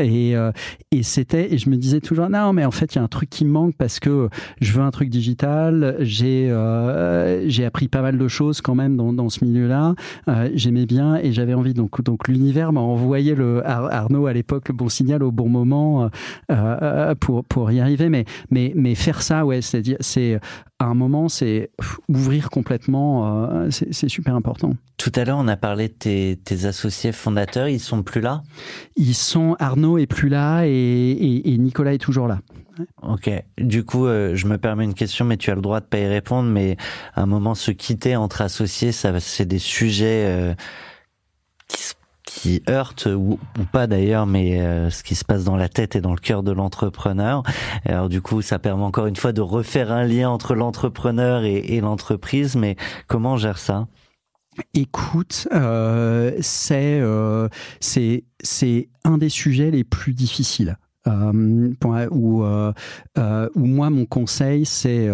[0.00, 0.50] et, euh,
[0.90, 3.08] et c'était, et je me disais toujours, non, mais en fait, il y a un
[3.08, 4.19] truc qui me manque parce que
[4.60, 5.96] je veux un truc digital.
[6.00, 9.94] J'ai, euh, j'ai appris pas mal de choses quand même dans, dans ce milieu-là.
[10.28, 11.74] Euh, j'aimais bien et j'avais envie.
[11.74, 15.48] Donc, donc l'univers m'a envoyé le Ar- Arnaud à l'époque le bon signal au bon
[15.48, 16.10] moment
[16.50, 18.08] euh, pour pour y arriver.
[18.08, 20.40] Mais mais mais faire ça, ouais, c'est
[20.80, 21.70] à un moment, c'est
[22.08, 24.72] ouvrir complètement, euh, c'est c'est super important.
[24.96, 28.42] Tout à l'heure, on a parlé de tes, tes associés fondateurs, ils sont plus là?
[28.96, 32.40] Ils sont, Arnaud est plus là et, et, et Nicolas est toujours là.
[33.02, 33.30] Ok.
[33.58, 35.98] Du coup, euh, je me permets une question, mais tu as le droit de pas
[35.98, 36.48] y répondre.
[36.48, 36.76] Mais
[37.14, 40.54] à un moment, se quitter entre associés, ça, c'est des sujets euh,
[41.68, 41.94] qui, se-
[42.32, 43.40] qui heurtent ou,
[43.72, 46.44] pas d'ailleurs, mais euh, ce qui se passe dans la tête et dans le cœur
[46.44, 47.42] de l'entrepreneur.
[47.84, 51.80] Alors du coup, ça permet encore une fois de refaire un lien entre l'entrepreneur et,
[51.80, 52.54] l'entreprise.
[52.54, 52.76] Mais
[53.08, 53.88] comment gère ça?
[54.74, 57.48] Écoute, euh, c'est euh,
[57.80, 60.76] c'est c'est un des sujets les plus difficiles.
[61.08, 61.72] Euh,
[62.10, 62.74] où, euh,
[63.16, 65.08] euh, où moi mon conseil c'est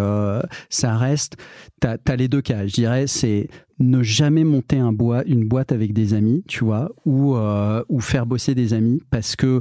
[0.69, 1.37] ça reste
[1.81, 6.15] t'as as les deux cas je dirais c'est ne jamais monter une boîte avec des
[6.15, 9.61] amis, tu vois, ou, euh, ou faire bosser des amis, parce que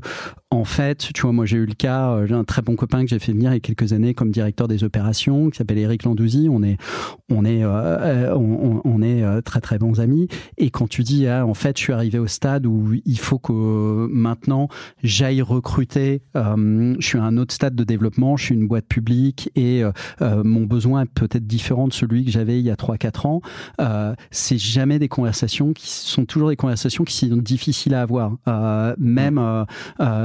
[0.51, 3.03] en fait, tu vois, moi j'ai eu le cas, euh, j'ai un très bon copain
[3.03, 5.79] que j'ai fait venir il y a quelques années comme directeur des opérations, qui s'appelle
[5.79, 6.47] Eric Landouzi.
[6.49, 6.77] On est,
[7.29, 10.29] on est, euh, on, est très très bons amis.
[10.57, 13.37] Et quand tu dis, ah, en fait, je suis arrivé au stade où il faut
[13.37, 14.69] que maintenant
[15.03, 19.51] j'aille recruter, je suis à un autre stade de développement, je suis une boîte publique
[19.55, 19.83] et
[20.21, 23.41] mon besoin est peut-être différent de celui que j'avais il y a 3-4 ans.
[24.31, 28.33] c'est jamais des conversations qui sont toujours des conversations qui sont difficiles à avoir,
[28.97, 29.65] même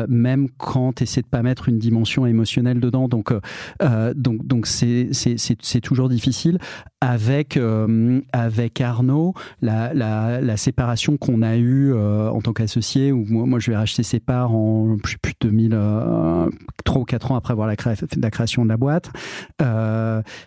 [0.09, 3.09] même quand tu essaies de pas mettre une dimension émotionnelle dedans.
[3.09, 3.41] Donc, euh,
[3.83, 6.59] euh donc, donc c'est, c'est, c'est, toujours difficile.
[7.01, 13.13] Avec, euh, avec Arnaud, la, la, la séparation qu'on a eue euh, en tant qu'associé,
[13.13, 16.51] où moi, moi je vais racheter ses parts en je sais plus 2000, euh,
[16.85, 19.11] 3 ou 4 ans après avoir la, cré la création de la boîte,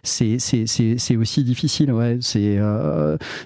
[0.03, 1.91] c'est, c'est, c'est, c'est difficile.
[1.91, 2.59] Ouais, c'est,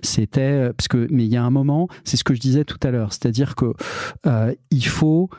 [0.02, 2.80] c'était parce que mais il y a un moment, c'est ce que je disais tout
[2.84, 3.74] à l'heure, c'est-à-dire que
[4.72, 5.30] il faut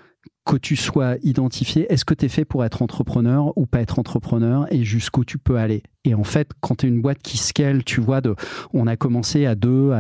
[0.49, 3.99] que tu sois identifié, est-ce que tu es fait pour être entrepreneur ou pas être
[3.99, 5.83] entrepreneur et jusqu'où tu peux aller?
[6.05, 8.35] Et en fait, quand tu es une boîte qui scale, tu vois, de,
[8.73, 9.93] on a commencé à deux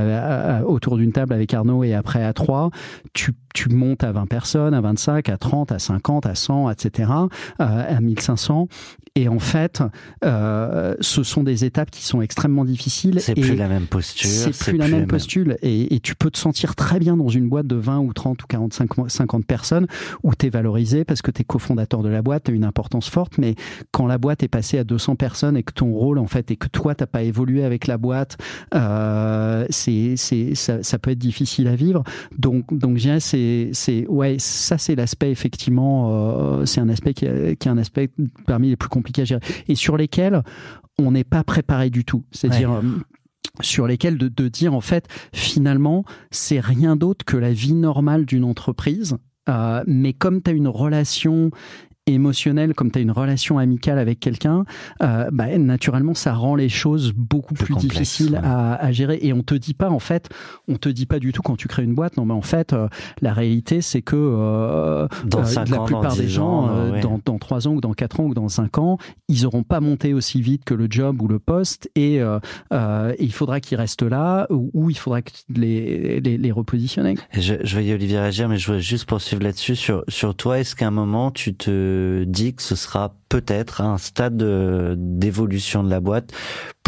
[0.64, 2.70] autour d'une table avec Arnaud et après à trois,
[3.12, 7.10] tu, tu montes à 20 personnes, à 25, à 30, à 50, à 100, etc.,
[7.60, 8.68] euh, à 1500.
[9.16, 9.82] Et en fait,
[10.24, 13.20] euh, ce sont des étapes qui sont extrêmement difficiles.
[13.20, 14.28] C'est plus la même posture.
[14.30, 15.56] C'est plus, la même posture.
[15.60, 18.42] Et, et, tu peux te sentir très bien dans une boîte de 20 ou 30
[18.44, 19.88] ou 45, 50 personnes
[20.22, 22.64] où tu es valorisé parce que tu es cofondateur de la boîte, tu as une
[22.64, 23.38] importance forte.
[23.38, 23.54] Mais
[23.92, 26.56] quand la boîte est passée à 200 personnes et que ton rôle, en fait, et
[26.56, 28.38] que toi, t'as pas évolué avec la boîte,
[28.74, 32.02] euh, c'est, c'est, ça, ça, peut être difficile à vivre.
[32.36, 37.26] Donc, donc, je c'est, c'est, ouais, ça, c'est l'aspect, effectivement, euh, c'est un aspect qui,
[37.26, 38.10] qui est un aspect
[38.46, 39.24] parmi les plus compliqués
[39.66, 40.42] et sur lesquels
[40.98, 42.24] on n'est pas préparé du tout.
[42.32, 42.82] C'est-à-dire euh,
[43.60, 48.24] sur lesquels de, de, dire en fait finalement c'est rien d'autre que la vie normale
[48.24, 49.16] d'une entreprise.
[49.48, 51.50] Euh, mais comme tu as une relation
[52.14, 54.64] émotionnel, comme tu as une relation amicale avec quelqu'un,
[55.02, 59.18] euh, bah, naturellement, ça rend les choses beaucoup plus, difficiles à, à, gérer.
[59.22, 60.28] Et on te dit pas, en fait,
[60.68, 62.16] on te dit pas du tout quand tu crées une boîte.
[62.16, 62.88] Non, mais en fait, euh,
[63.20, 67.00] la réalité, c'est que euh, dans la plupart des gens, ans, ouais.
[67.00, 69.80] dans, dans 3 ans ou dans 4 ans ou dans 5 ans, ils auront pas
[69.80, 72.20] monté aussi vite que le job ou le poste et, et
[73.18, 75.20] il faudra qu'ils restent là ou, ou, il faudra
[75.54, 77.14] les, les, les repositionner.
[77.32, 79.76] Je, je voyais Olivier réagir, mais je voudrais juste poursuivre là-dessus.
[79.76, 83.98] Sur, sur toi, est-ce qu'à un moment, tu te dit que ce sera peut-être un
[83.98, 84.36] stade
[84.96, 86.32] d'évolution de la boîte,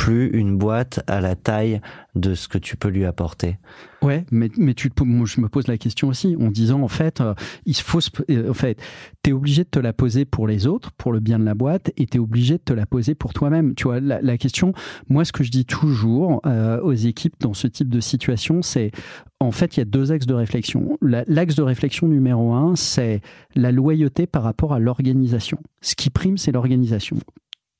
[0.00, 1.82] plus une boîte à la taille
[2.14, 3.58] de ce que tu peux lui apporter.
[4.00, 7.20] Ouais, mais, mais tu, moi, je me pose la question aussi en disant en fait,
[7.20, 7.34] euh,
[7.66, 7.98] il faut,
[8.30, 8.80] euh, en fait,
[9.22, 11.92] t'es obligé de te la poser pour les autres, pour le bien de la boîte,
[11.98, 13.74] et t'es obligé de te la poser pour toi-même.
[13.74, 14.72] Tu vois, la, la, question,
[15.10, 18.92] moi, ce que je dis toujours euh, aux équipes dans ce type de situation, c'est
[19.38, 20.96] en fait, il y a deux axes de réflexion.
[21.02, 23.20] L'axe de réflexion numéro un, c'est
[23.54, 25.58] la loyauté par rapport à l'organisation.
[25.82, 27.18] Ce qui prime, c'est l'organisation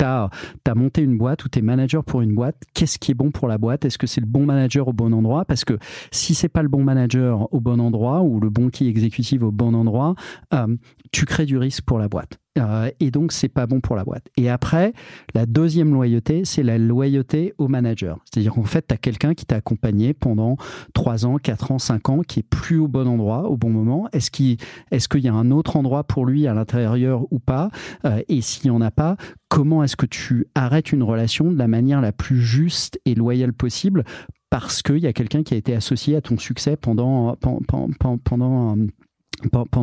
[0.00, 3.14] tu as, monté une boîte ou tu es manager pour une boîte, qu'est-ce qui est
[3.14, 3.84] bon pour la boîte?
[3.84, 5.44] Est-ce que c'est le bon manager au bon endroit?
[5.44, 5.78] Parce que
[6.10, 9.50] si c'est pas le bon manager au bon endroit ou le bon qui exécutif au
[9.50, 10.14] bon endroit,
[10.54, 10.76] euh,
[11.12, 12.38] tu crées du risque pour la boîte.
[12.60, 14.26] Euh, et donc, c'est pas bon pour la boîte.
[14.36, 14.92] Et après,
[15.34, 18.18] la deuxième loyauté, c'est la loyauté au manager.
[18.24, 20.56] C'est-à-dire qu'en fait, tu as quelqu'un qui t'a accompagné pendant
[20.94, 24.08] 3 ans, 4 ans, 5 ans, qui est plus au bon endroit, au bon moment.
[24.12, 24.58] Est-ce qu'il
[24.90, 27.70] est y a un autre endroit pour lui à l'intérieur ou pas?
[28.04, 29.16] Euh, Et s'il n'y en a pas,
[29.48, 33.52] comment est-ce que tu arrêtes une relation de la manière la plus juste et loyale
[33.52, 34.04] possible?
[34.50, 38.18] Parce qu'il y a quelqu'un qui a été associé à ton succès pendant, pendant, pendant
[38.18, 38.76] pendant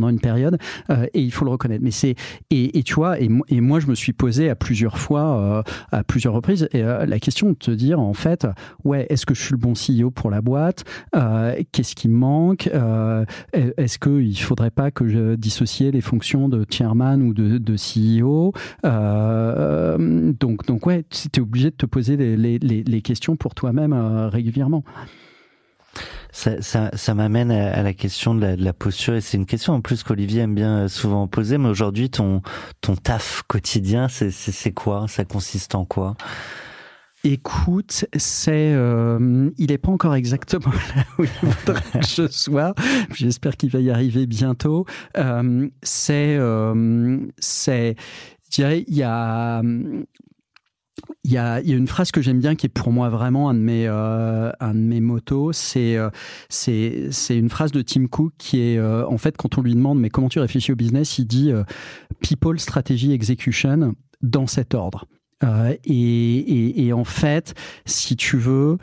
[0.09, 0.57] une période
[0.89, 1.83] euh, et il faut le reconnaître.
[1.83, 2.15] Mais c'est
[2.49, 5.63] et, et, tu vois et, et, moi je me suis posé à plusieurs fois euh,
[5.91, 8.47] à plusieurs reprises euh, la question de te dire en fait
[8.83, 10.83] ouais est-ce que je suis le bon CEO pour la boîte
[11.15, 16.01] euh, qu'est-ce qui me manque euh, est-ce que il faudrait pas que je dissocie les
[16.01, 18.53] fonctions de chairman ou de, de CEO
[20.39, 23.93] donc donc ouais tu obligé de te poser les, les, les questions pour toi-même
[24.31, 24.83] régulièrement
[26.37, 29.81] ça, ça, ça m'amène à, la question de la, posture et c'est une question en
[29.81, 31.57] plus qu'Olivier aime bien souvent poser.
[31.57, 32.43] Mais aujourd'hui, ton
[32.79, 35.07] ton taf quotidien, c'est quoi?
[35.07, 36.15] Ça consiste en quoi?
[37.23, 42.75] Écoute, c'est, euh, il n'est pas encore exactement là où il voudrait que je sois.
[43.15, 44.85] J'espère qu'il va y arriver bientôt.
[45.17, 47.95] Euh, c'est, euh, c'est,
[48.45, 49.63] je dirais, il y a
[51.23, 53.59] il y a, une phrase que j'aime bien qui est pour moi vraiment un de
[53.59, 55.51] mes, euh, un de mes motos.
[55.51, 56.09] C'est, euh,
[56.49, 59.99] c'est, une phrase de Tim Cook qui est, euh, en fait, quand on lui demande,
[59.99, 61.51] mais comment tu réfléchis au business, il dit
[62.21, 65.05] people, strategy, execution dans cet ordre.
[65.83, 67.53] Et, et, et, en fait,
[67.85, 68.77] si tu veux,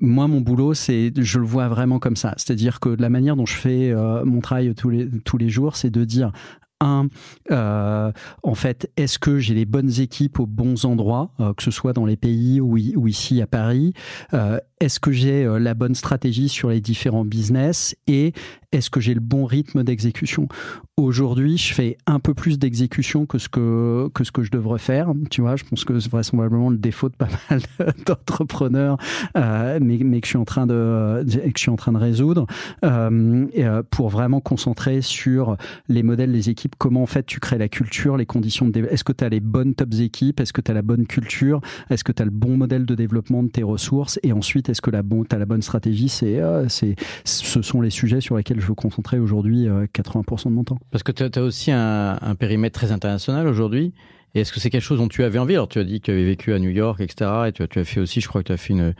[0.00, 2.34] moi, mon boulot, c'est, je le vois vraiment comme ça.
[2.36, 5.90] C'est-à-dire que la manière dont je fais mon travail tous les, tous les jours, c'est
[5.90, 6.30] de dire,
[6.80, 7.08] un,
[7.50, 11.70] euh, en fait, est-ce que j'ai les bonnes équipes aux bons endroits, euh, que ce
[11.70, 13.94] soit dans les pays ou, ici à Paris
[14.32, 18.32] euh, Est-ce que j'ai la bonne stratégie sur les différents business Et
[18.74, 20.48] est-ce que j'ai le bon rythme d'exécution?
[20.96, 24.78] Aujourd'hui, je fais un peu plus d'exécution que ce que que ce que je devrais
[24.78, 25.12] faire.
[25.30, 27.60] Tu vois, je pense que c'est vraisemblablement le défaut de pas mal
[28.06, 28.96] d'entrepreneurs,
[29.36, 31.98] euh, mais, mais que je suis en train de que je suis en train de
[31.98, 32.46] résoudre
[32.84, 35.56] euh, euh, pour vraiment concentrer sur
[35.88, 36.74] les modèles, les équipes.
[36.76, 39.40] Comment en fait tu crées la culture, les conditions de Est-ce que tu as les
[39.40, 40.40] bonnes tops équipes?
[40.40, 41.60] Est-ce que tu as la bonne culture?
[41.90, 44.18] Est-ce que tu as le bon modèle de développement de tes ressources?
[44.24, 46.08] Et ensuite, est-ce que la tu as la bonne stratégie?
[46.08, 50.64] C'est c'est ce sont les sujets sur lesquels je veux concentrer aujourd'hui 80% de mon
[50.64, 50.78] temps.
[50.90, 53.92] Parce que tu as, aussi un, périmètre très international aujourd'hui.
[54.34, 55.54] Et est-ce que c'est quelque chose dont tu avais envie?
[55.54, 57.30] Alors, tu as dit que tu avais vécu à New York, etc.
[57.46, 58.94] Et tu tu as fait aussi, je crois que tu as fait une,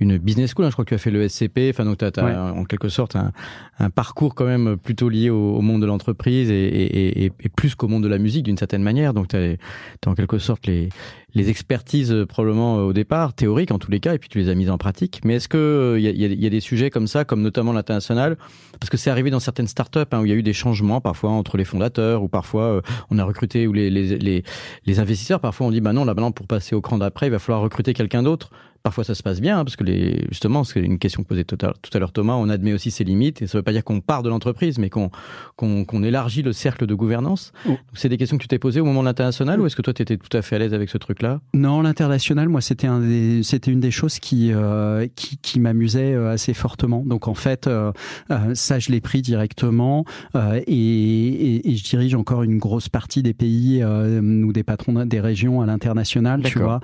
[0.00, 0.64] une business school.
[0.64, 0.68] Hein.
[0.68, 1.70] Je crois que tu as fait le SCP.
[1.70, 3.32] Enfin, donc tu as, en quelque sorte un,
[3.78, 7.48] un, parcours quand même plutôt lié au, au monde de l'entreprise et, et, et, et,
[7.48, 9.14] plus qu'au monde de la musique d'une certaine manière.
[9.14, 10.88] Donc tu as, as, en quelque sorte les,
[11.34, 14.38] les expertises euh, probablement euh, au départ, théoriques en tous les cas, et puis tu
[14.38, 15.20] les as mises en pratique.
[15.24, 17.72] Mais est-ce que il euh, y a, y a, des sujets comme ça, comme notamment
[17.72, 18.36] l'international,
[18.80, 21.00] parce que c'est arrivé dans certaines startups hein, où il y a eu des changements
[21.00, 24.42] parfois entre les fondateurs, ou parfois on a recruté ou les, les, les,
[24.86, 27.30] les, investisseurs, parfois on dit bah non là maintenant pour passer au cran d'après, il
[27.30, 28.50] va falloir recruter quelqu'un d'autre.
[28.82, 31.44] Parfois ça se passe bien, hein, parce que les, justement, c'est une question que posait
[31.44, 33.84] tout à, l'heure Thomas, on admet aussi ses limites, et ça ne veut pas dire
[33.84, 35.10] qu'on part de l'entreprise, mais qu'on
[35.56, 37.52] qu'on élargit le cercle de gouvernance.
[37.68, 37.76] Oh.
[37.94, 39.92] C'est des questions que tu t'es posées au moment de l'international, ou est-ce que toi
[39.92, 41.40] tu étais tout à fait à l'aise avec ce truc-là?
[41.54, 43.02] Non, l'international, moi c'était un
[43.42, 47.02] c'était une des choses qui, euh, qui, qui m'amusait euh, assez fortement.
[47.04, 47.92] Donc en fait, euh,
[48.30, 52.88] euh ça je l'ai pris directement, euh, et, et, et, je dirige encore une grosse
[52.88, 56.80] partie des pays ou des patrons des régions à l'international, tu vois,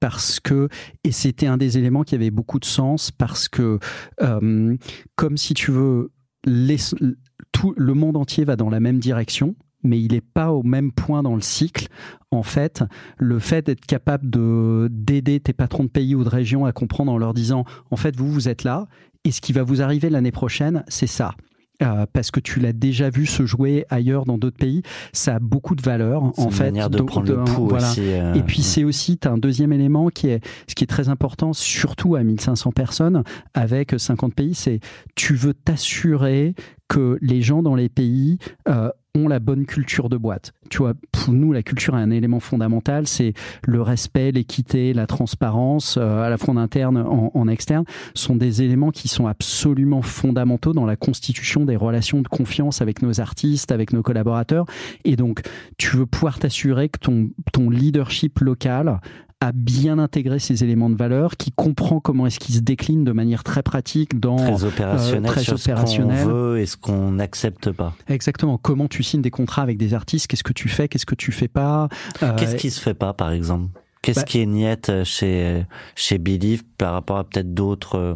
[0.00, 0.68] parce que
[1.04, 3.78] et c'était un des éléments qui avait beaucoup de sens parce que,
[4.22, 4.76] euh,
[5.16, 6.10] comme si tu veux,
[7.52, 10.92] tout le monde entier va dans la même direction, mais il n'est pas au même
[10.92, 11.88] point dans le cycle.
[12.30, 12.84] En fait,
[13.18, 17.12] le fait d'être capable de d'aider tes patrons de pays ou de région à comprendre
[17.12, 18.86] en leur disant, en fait, vous, vous êtes là,
[19.24, 21.34] et ce qui va vous arriver l'année prochaine, c'est ça.
[21.82, 25.38] Euh, parce que tu l'as déjà vu se jouer ailleurs dans d'autres pays, ça a
[25.38, 26.64] beaucoup de valeur en fait.
[26.64, 27.90] Manière de, prendre le pouls voilà.
[27.90, 30.88] aussi, euh, Et puis c'est aussi as un deuxième élément qui est ce qui est
[30.88, 34.80] très important, surtout à 1500 personnes avec 50 pays, c'est
[35.14, 36.54] tu veux t'assurer
[36.88, 40.54] que les gens dans les pays euh, ont la bonne culture de boîte.
[40.70, 43.34] Tu vois, pour nous, la culture est un élément fondamental, c'est
[43.66, 48.36] le respect, l'équité, la transparence, euh, à la fois en interne, en, en, externe, sont
[48.36, 53.20] des éléments qui sont absolument fondamentaux dans la constitution des relations de confiance avec nos
[53.20, 54.64] artistes, avec nos collaborateurs.
[55.04, 55.42] Et donc,
[55.76, 58.98] tu veux pouvoir t'assurer que ton, ton leadership local
[59.42, 63.10] à bien intégrer ces éléments de valeur, qui comprend comment est-ce qu'ils se déclinent de
[63.10, 66.18] manière très pratique dans très opérationnel, euh, très opérationnel.
[66.18, 67.96] ce qu'on veut et ce qu'on n'accepte pas.
[68.08, 68.56] Exactement.
[68.56, 70.28] Comment tu signes des contrats avec des artistes?
[70.28, 70.86] Qu'est-ce que tu fais?
[70.86, 71.88] Qu'est-ce que tu fais pas?
[72.22, 73.66] Euh, Qu'est-ce qui se fait pas, par exemple?
[74.00, 75.64] Qu'est-ce bah qui est niette chez
[75.96, 78.14] chez Believe par rapport à peut-être d'autres euh,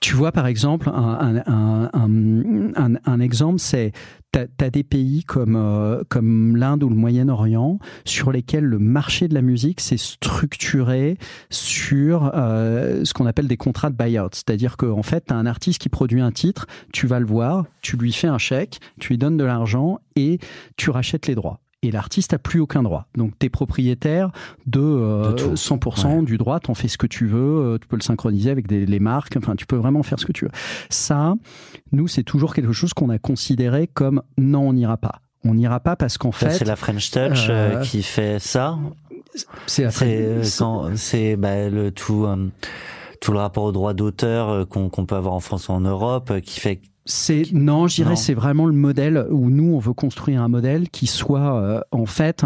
[0.00, 3.92] tu vois, par exemple, un, un, un, un exemple, c'est
[4.32, 9.26] tu as, des pays comme, euh, comme l'Inde ou le Moyen-Orient sur lesquels le marché
[9.26, 11.16] de la musique s'est structuré
[11.50, 14.30] sur euh, ce qu'on appelle des contrats de buyout.
[14.32, 17.26] C'est-à-dire qu'en en fait, tu as un artiste qui produit un titre, tu vas le
[17.26, 20.38] voir, tu lui fais un chèque, tu lui donnes de l'argent et
[20.76, 23.06] tu rachètes les droits et l'artiste a plus aucun droit.
[23.16, 24.30] Donc tu es propriétaire
[24.66, 27.38] de, euh, 100% du droit, t'en fais ce que tu veux,
[27.74, 30.26] euh, tu peux le synchroniser avec des, les marques, enfin tu peux vraiment faire ce
[30.26, 30.50] que tu veux.
[30.90, 31.34] Ça,
[31.92, 35.20] nous, c'est toujours quelque chose qu'on a considéré comme non, on n'ira pas.
[35.44, 36.50] On n'ira pas parce qu'en fait...
[36.50, 38.76] C'est la French Touch euh, euh, qui fait ça
[39.66, 42.26] C'est C'est bah, le tout...
[43.20, 46.58] tout le rapport au droit d'auteur qu'on peut avoir en France ou en Europe, qui
[46.58, 50.48] fait c'est non, je dirais c'est vraiment le modèle où nous on veut construire un
[50.48, 52.44] modèle qui soit euh, en fait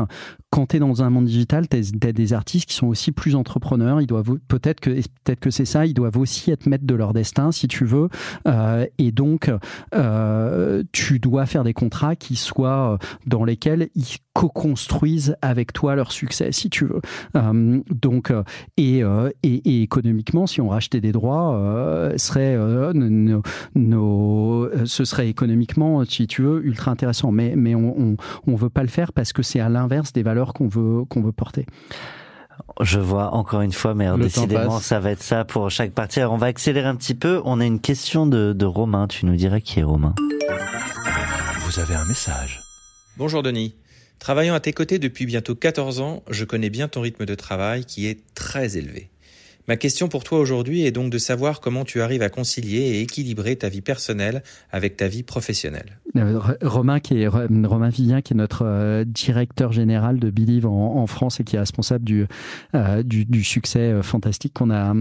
[0.53, 3.34] quand tu es dans un monde digital, tu as, des artistes qui sont aussi plus
[3.34, 4.03] entrepreneurs.
[4.03, 5.86] Ils doivent peut-être que peut-être que c'est ça.
[5.86, 8.11] Ils doivent aussi être maîtres de leur destin, si tu veux.
[8.46, 9.50] Euh, et donc,
[9.94, 16.12] euh, tu dois faire des contrats qui soient dans lesquels ils co-construisent avec toi leur
[16.12, 17.00] succès, si tu veux.
[17.36, 18.42] Euh, donc, euh,
[18.76, 22.59] et, euh, et, économiquement, si on rachetait des droits, euh, serait
[23.74, 27.32] nos, ce serait économiquement, si tu veux, ultra intéressant.
[27.32, 30.22] Mais, mais on, on, on veut pas le faire parce que c'est à l'inverse des
[30.22, 31.66] valeurs qu'on veut, qu'on veut porter.
[32.80, 36.20] Je vois encore une fois, mais alors, décidément, ça va être ça pour chaque partie.
[36.20, 37.40] Alors, on va accélérer un petit peu.
[37.45, 39.09] On a une question de, de Romain.
[39.09, 40.14] Tu nous dirais qui est Romain
[41.61, 42.61] Vous avez un message.
[43.16, 43.74] Bonjour Denis.
[44.18, 47.84] Travaillant à tes côtés depuis bientôt 14 ans, je connais bien ton rythme de travail
[47.84, 49.11] qui est très élevé.
[49.69, 53.01] Ma question pour toi aujourd'hui est donc de savoir comment tu arrives à concilier et
[53.01, 55.99] équilibrer ta vie personnelle avec ta vie professionnelle.
[56.17, 61.41] Euh, Romain, qui est, Romain qui est notre euh, directeur général de Believe en, France
[61.41, 62.27] et qui est responsable du,
[62.75, 64.95] euh, du, succès fantastique qu'on a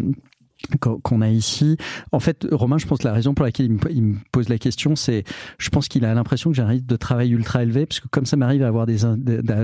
[0.80, 1.78] qu'on a ici.
[2.12, 4.96] En fait, Romain, je pense que la raison pour laquelle il me, pose la question,
[4.96, 5.24] c'est,
[5.58, 8.08] je pense qu'il a l'impression que j'ai un rythme de travail ultra élevé, parce que
[8.08, 9.00] comme ça m'arrive à avoir des,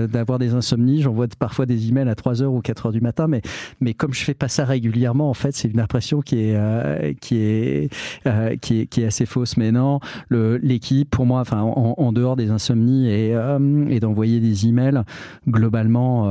[0.08, 3.26] d'avoir des insomnies, j'envoie parfois des emails à 3 heures ou 4 heures du matin,
[3.28, 3.42] mais,
[3.80, 7.12] mais comme je fais pas ça régulièrement, en fait, c'est une impression qui est, euh,
[7.20, 7.92] qui est,
[8.26, 9.56] euh, qui est, qui est assez fausse.
[9.56, 14.66] Mais non, l'équipe, pour moi, enfin, en, dehors des insomnies et, euh, et d'envoyer des
[14.66, 15.02] emails,
[15.48, 16.26] globalement,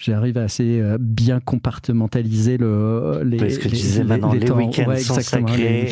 [0.00, 2.89] j'arrive à assez bien compartimentaliser le,
[3.24, 5.88] les, Parce que tu les- disais les- maintenant, les week-ends Ouais, sont sacrés.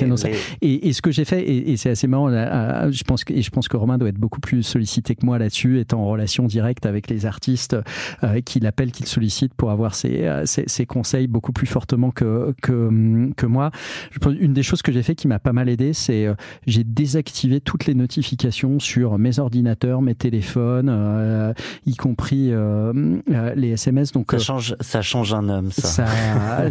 [0.60, 3.32] et, et ce que j'ai fait, et, et c'est assez marrant, euh, je pense que,
[3.32, 6.06] et je pense que Romain doit être beaucoup plus sollicité que moi là-dessus, étant en
[6.08, 7.76] relation directe avec les artistes
[8.24, 12.10] euh, qu'il appelle, qu'il sollicite pour avoir ses, euh, ses, ses conseils beaucoup plus fortement
[12.10, 13.70] que, que, que moi.
[14.12, 16.34] Je pense, une des choses que j'ai fait qui m'a pas mal aidé, c'est euh,
[16.66, 21.52] j'ai désactivé toutes les notifications sur mes ordinateurs, mes téléphones, euh,
[21.86, 22.92] y compris euh,
[23.30, 24.12] euh, les SMS.
[24.12, 26.04] Donc, Ça euh, change, ça change un homme, ça.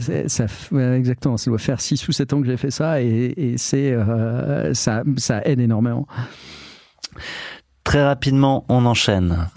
[0.95, 1.37] exactement.
[1.37, 4.73] Ça doit faire 6 ou 7 ans que j'ai fait ça et, et c'est, euh,
[4.73, 6.07] ça, ça aide énormément.
[7.83, 9.47] Très rapidement, on enchaîne.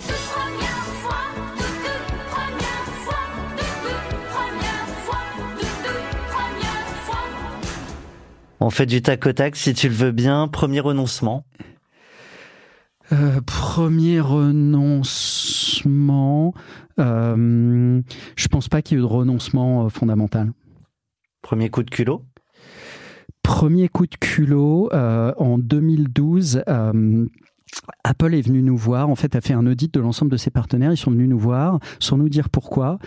[8.62, 10.46] On fait du tac au tac, si tu le veux bien.
[10.46, 11.44] Premier renoncement.
[13.12, 14.54] Euh, premier renoncement,
[17.00, 18.02] euh,
[18.36, 20.52] je pense pas qu'il y ait eu de renoncement euh, fondamental.
[21.42, 22.22] Premier coup de culot?
[23.42, 26.62] Premier coup de culot euh, en 2012.
[28.04, 30.50] Apple est venu nous voir, en fait, a fait un audit de l'ensemble de ses
[30.50, 30.92] partenaires.
[30.92, 32.98] Ils sont venus nous voir sans nous dire pourquoi.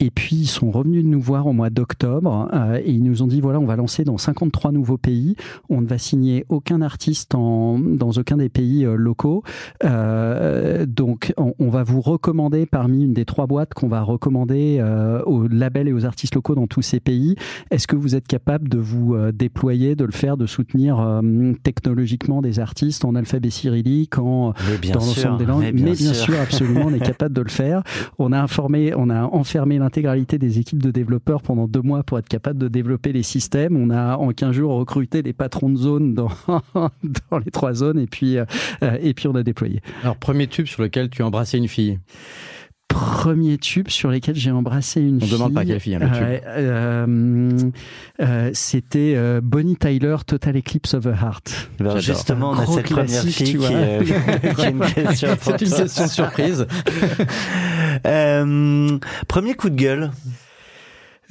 [0.00, 3.26] Et puis, ils sont revenus nous voir au mois d'octobre euh, et ils nous ont
[3.26, 5.36] dit voilà, on va lancer dans 53 nouveaux pays.
[5.68, 9.42] On ne va signer aucun artiste en, dans aucun des pays euh, locaux.
[9.84, 14.82] Euh, donc, on, va vous recommander parmi une des trois boîtes qu'on va recommander
[15.26, 17.36] aux labels et aux artistes locaux dans tous ces pays.
[17.70, 21.20] Est-ce que vous êtes capable de vous déployer, de le faire, de soutenir
[21.62, 24.54] technologiquement des artistes en alphabet cyrillique, dans
[24.94, 25.62] l'ensemble des langues.
[25.62, 26.14] Mais bien, sûr.
[26.14, 27.82] sûr, absolument, on est capable de le faire.
[28.18, 32.18] On a informé, on a enfermé l'intégralité des équipes de développeurs pendant deux mois pour
[32.18, 33.76] être capable de développer les systèmes.
[33.76, 36.30] On a en 15 jours recruté les patrons de zone dans,
[36.74, 38.44] dans les trois zones et puis, euh,
[39.00, 39.80] et puis on a déployé.
[40.02, 41.98] Alors, premier tube sur lequel tu as embrassé une fille.
[42.98, 45.30] Premier tube sur lesquels j'ai embrassé une On fille.
[45.30, 46.22] demande pas quelle fille, hein, le tube.
[46.22, 47.70] Euh, euh,
[48.20, 51.70] euh, C'était euh, Bonnie Tyler, Total Eclipse of the Heart.
[51.78, 54.02] Ben, justement, on a cette première fille qui, euh,
[54.56, 56.66] qui a une question C'est une question surprise.
[58.06, 60.10] Euh, premier coup de gueule.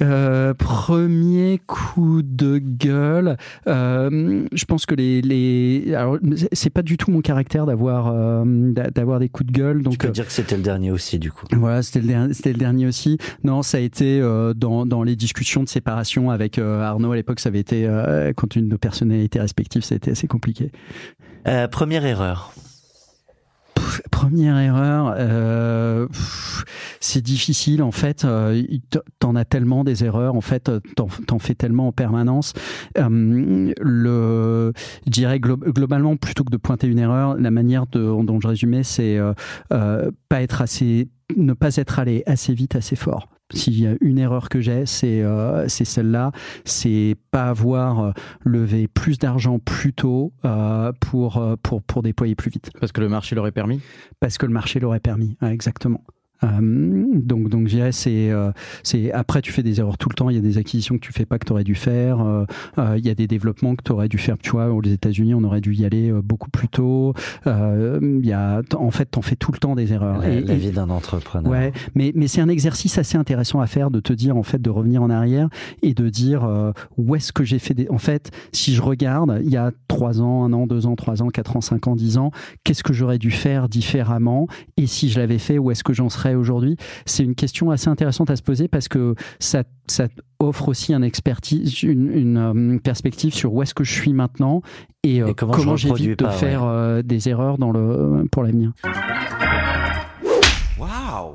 [0.00, 3.36] Euh, premier coup de gueule.
[3.66, 6.18] Euh, je pense que les, les alors
[6.52, 9.78] c'est pas du tout mon caractère d'avoir euh, d'a- d'avoir des coups de gueule.
[9.78, 11.46] Tu Donc peux euh, dire que c'était le dernier aussi, du coup.
[11.52, 13.18] voilà, c'était le, dernier- c'était le dernier aussi.
[13.42, 14.20] Non, ça a été
[14.56, 17.40] dans, dans les discussions de séparation avec Arnaud à l'époque.
[17.40, 17.88] Ça avait été
[18.36, 20.70] compte tenu de nos personnalités respectives, ça a été assez compliqué.
[21.70, 22.52] Première erreur.
[24.10, 26.08] Première erreur, euh,
[27.00, 28.24] c'est difficile en fait.
[28.24, 28.62] euh,
[29.20, 32.52] T'en as tellement des erreurs en fait, euh, t'en fais tellement en permanence.
[32.96, 34.72] Le,
[35.06, 38.48] je dirais glo- globalement plutôt que de pointer une erreur, la manière de, dont je
[38.48, 39.18] résumais, c'est
[39.70, 43.28] pas être assez, ne pas être allé assez vite, assez fort.
[43.54, 46.32] S'il y a une erreur que j'ai, c'est euh, celle-là,
[46.64, 48.12] c'est pas avoir euh,
[48.44, 53.08] levé plus d'argent plus tôt euh, pour, pour pour déployer plus vite Parce que le
[53.08, 53.80] marché l'aurait permis?
[54.20, 55.36] parce que le marché l'aurait permis.
[55.40, 56.02] Ouais, exactement.
[56.44, 58.50] Euh, donc, donc, je dirais, c'est, euh,
[58.82, 60.30] c'est après, tu fais des erreurs tout le temps.
[60.30, 62.20] Il y a des acquisitions que tu fais pas que tu aurais dû faire.
[62.20, 62.44] Euh,
[62.96, 64.36] il y a des développements que tu aurais dû faire.
[64.38, 67.14] Tu vois, aux États-Unis, on aurait dû y aller beaucoup plus tôt.
[67.46, 70.18] Euh, il y a, en fait, t'en fais tout le temps des erreurs.
[70.18, 71.50] La, Et- la et- vie d'un entrepreneur.
[71.50, 74.60] Ouais, mais, mais c'est un exercice assez intéressant à faire de te dire, en fait,
[74.60, 75.48] de revenir en arrière
[75.82, 77.88] et de dire euh, où est-ce que j'ai fait des.
[77.90, 81.22] En fait, si je regarde, il y a trois ans, un an, deux ans, trois
[81.22, 82.30] ans, quatre ans, cinq ans, dix ans,
[82.64, 86.08] qu'est-ce que j'aurais dû faire différemment Et si je l'avais fait, où est-ce que j'en
[86.08, 86.76] serais aujourd'hui
[87.06, 90.08] C'est une question assez intéressante à se poser parce que ça, ça
[90.40, 94.62] offre aussi un expertise, une, une, euh, perspective sur où est-ce que je suis maintenant
[95.02, 96.36] et, euh, Et comment j'évite de pas, ouais.
[96.36, 98.72] faire euh, des erreurs dans le, pour l'avenir.
[100.78, 101.34] Waouh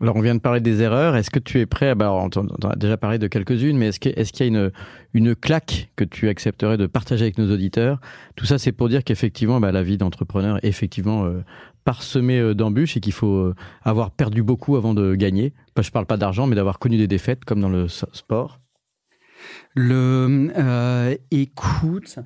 [0.00, 1.16] Alors, on vient de parler des erreurs.
[1.16, 2.28] Est-ce que tu es prêt à, bah, on
[2.68, 4.70] a déjà parlé de quelques-unes, mais est-ce qu'il est y a une,
[5.14, 8.00] une claque que tu accepterais de partager avec nos auditeurs?
[8.36, 11.42] Tout ça, c'est pour dire qu'effectivement, bah, la vie d'entrepreneur est effectivement euh,
[11.84, 15.52] parsemée euh, d'embûches et qu'il faut euh, avoir perdu beaucoup avant de gagner.
[15.80, 18.60] Je parle pas d'argent, mais d'avoir connu des défaites, comme dans le sport.
[19.74, 22.18] Le euh, écoute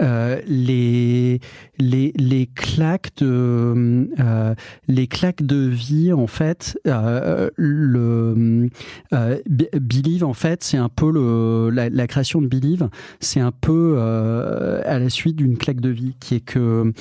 [0.00, 1.40] euh, les
[1.78, 4.54] les les claques de euh,
[4.86, 6.78] les claques de vie en fait
[7.56, 8.68] le
[9.80, 12.88] Believe en fait c'est un peu le la, création de Believe
[13.18, 16.92] c'est un peu à la suite d'une claque de vie qui est que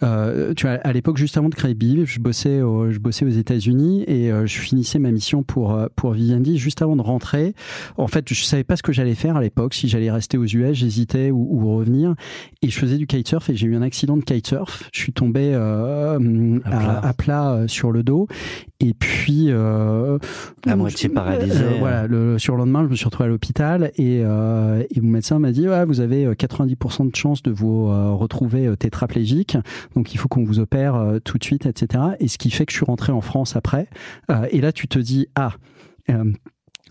[0.00, 4.04] tu vois, à l'époque, juste avant de créer Believe, je bossais, je bossais aux États-Unis
[4.06, 7.54] et je finissais ma mission pour pour Vivendi juste avant de rentrer.
[7.96, 10.46] En fait, je savais pas ce que j'allais faire à l'époque, si j'allais rester aux
[10.46, 12.14] US, j'hésitais ou, ou, revenir.
[12.62, 14.88] Et je faisais du kitesurf et j'ai eu un accident de kitesurf.
[14.92, 17.00] Je suis tombé euh, à, plat.
[17.02, 17.58] À, plat.
[17.58, 18.26] Euh, sur le dos
[18.80, 20.18] et puis euh,
[20.66, 21.62] à moitié paralysé.
[21.62, 25.10] Euh, voilà, le, sur le lendemain, je me suis retrouvé à l'hôpital et, et mon
[25.10, 27.86] médecin m'a dit ouais, vous avez 90% de chances de vous
[28.16, 29.56] retrouver tétraplégique,
[29.94, 32.04] donc il faut qu'on vous opère tout de suite, etc.
[32.20, 33.88] Et ce qui fait que je suis rentré en France après.
[34.50, 35.52] et là, tu te dis ah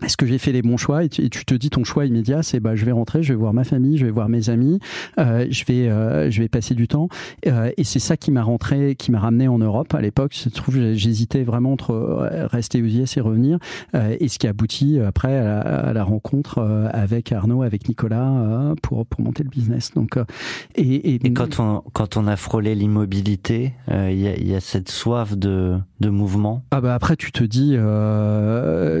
[0.02, 1.04] est-ce que j'ai fait les bons choix?
[1.04, 3.52] Et tu, te dis ton choix immédiat c'est bah je vais rentrer je vais voir
[3.52, 4.78] ma famille je vais voir mes amis
[5.18, 7.08] euh, je vais euh, je vais passer du temps.
[7.46, 9.94] Euh, et c'est ça qui m'a rentré qui m'a ramené en Europe.
[9.94, 13.58] À l'époque je trouve j'hésitais vraiment entre euh, rester aux US et revenir.
[13.94, 17.88] Euh, et ce qui aboutit après à la, à la rencontre euh, avec Arnaud avec
[17.88, 19.92] Nicolas pour pour monter le business.
[19.94, 20.18] Donc
[20.74, 24.60] et, et, et, quand on quand on a frôlé l'immobilité il y a, y, a,
[24.60, 26.62] cette soif de de mouvement?
[26.70, 27.76] Ah bah après tu te dis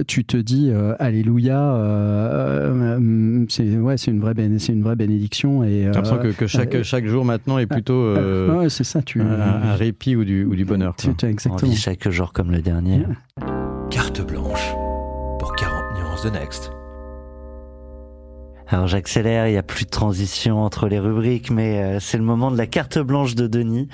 [0.06, 4.96] tu te dis euh, alléluia, euh, euh, c'est ouais, c'est une vraie c'est une vraie
[4.96, 5.68] bénédiction et.
[5.68, 8.14] J'ai l'impression que, que, chaque chaque jour maintenant est plutôt.
[8.14, 9.20] ouais, c'est ça, tu.
[9.20, 10.94] Un, un, répit ou du ou du bonheur.
[10.96, 11.58] Tu, tu, exactement.
[11.62, 13.02] On vit chaque jour comme le dernier.
[13.90, 14.74] Carte blanche
[15.38, 16.77] pour 40 nuances de Next.
[18.70, 22.24] Alors j'accélère, il n'y a plus de transition entre les rubriques, mais euh, c'est le
[22.24, 23.88] moment de la carte blanche de Denis.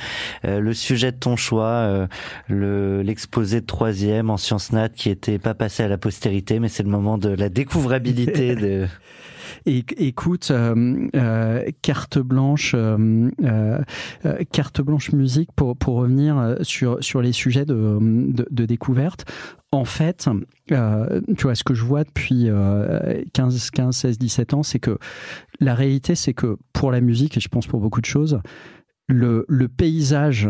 [0.44, 2.06] Euh, le sujet de ton choix, euh,
[2.48, 6.68] le l'exposé de troisième en sciences nat qui était pas passé à la postérité, mais
[6.68, 8.88] c'est le moment de la découvrabilité de...
[9.66, 13.30] Écoute, euh, euh, carte blanche, euh,
[14.52, 19.24] carte blanche musique pour pour revenir sur sur les sujets de, de, découverte.
[19.72, 20.28] En fait,
[20.68, 24.98] tu vois, ce que je vois depuis euh, 15, 15, 16, 17 ans, c'est que
[25.60, 28.40] la réalité, c'est que pour la musique, et je pense pour beaucoup de choses,
[29.08, 30.48] le, le paysage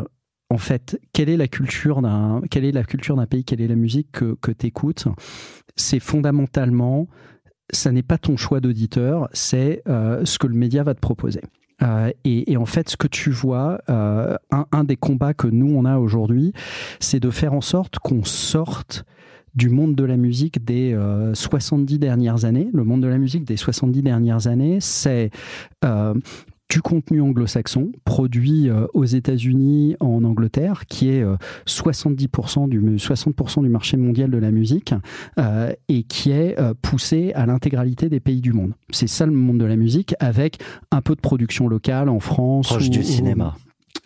[0.51, 3.69] en fait, quelle est la culture d'un, quelle est la culture d'un pays, quelle est
[3.69, 5.09] la musique que, que tu écoutes,
[5.75, 7.09] c'est fondamentalement,
[7.73, 11.41] ça n'est pas ton choix d'auditeur, c'est euh, ce que le média va te proposer.
[11.83, 14.37] Euh, et, en fait, ce que tu vois, euh,
[14.73, 16.53] un, des combats que nous on a aujourd'hui,
[17.01, 19.05] c'est de faire en sorte qu'on sorte
[19.55, 22.69] du monde de la musique des euh, 70 dernières années.
[22.73, 25.31] Le monde de la musique des 70 dernières années, c'est
[26.71, 31.37] du contenu anglo-saxon produit euh, aux États-Unis, en Angleterre, qui est euh,
[31.67, 34.95] 70% du 60% du marché mondial de la musique
[35.39, 38.73] euh, et qui est euh, poussé à l'intégralité des pays du monde.
[38.91, 40.59] C'est ça le monde de la musique, avec
[40.91, 42.69] un peu de production locale en France.
[42.69, 43.55] Proche ou, du cinéma.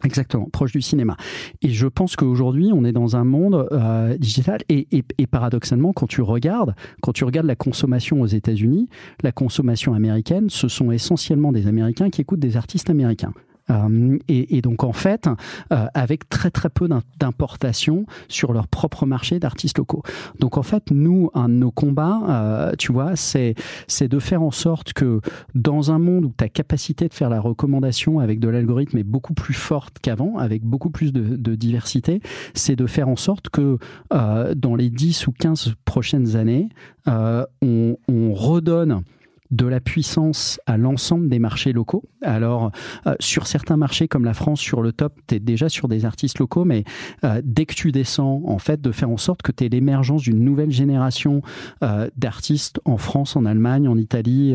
[0.05, 1.17] Exactement, proche du cinéma.
[1.61, 5.93] Et je pense qu'aujourd'hui, on est dans un monde euh, digital et, et, et, paradoxalement,
[5.93, 8.89] quand tu regardes, quand tu regardes la consommation aux États-Unis,
[9.23, 13.33] la consommation américaine, ce sont essentiellement des Américains qui écoutent des artistes américains.
[13.71, 15.29] Euh, et, et, donc en fait,
[15.73, 16.89] euh, avec très très peu
[17.19, 20.03] d'importation sur leur propre marché d'artistes locaux.
[20.39, 23.55] Donc en fait, nous, un de nos combats, euh, tu vois, c'est
[23.87, 25.21] c'est de faire en sorte que
[25.55, 29.35] dans un monde où ta capacité de faire la recommandation avec de l'algorithme est beaucoup
[29.35, 32.21] plus forte qu'avant, avec beaucoup plus de, de diversité,
[32.55, 33.79] c'est de faire en sorte que
[34.13, 36.69] euh, dans les 10 ou 15 prochaines années,
[37.09, 39.03] euh, on, on redonne
[39.51, 42.05] de la puissance à l'ensemble des marchés locaux.
[42.23, 42.71] Alors,
[43.07, 46.05] euh, sur certains marchés comme la France, sur le top, tu es déjà sur des
[46.05, 46.85] artistes locaux, mais
[47.25, 50.23] euh, dès que tu descends, en fait, de faire en sorte que tu aies l'émergence
[50.23, 51.43] d'une nouvelle génération
[51.83, 54.55] euh, d'artistes en France, en Allemagne, en Italie,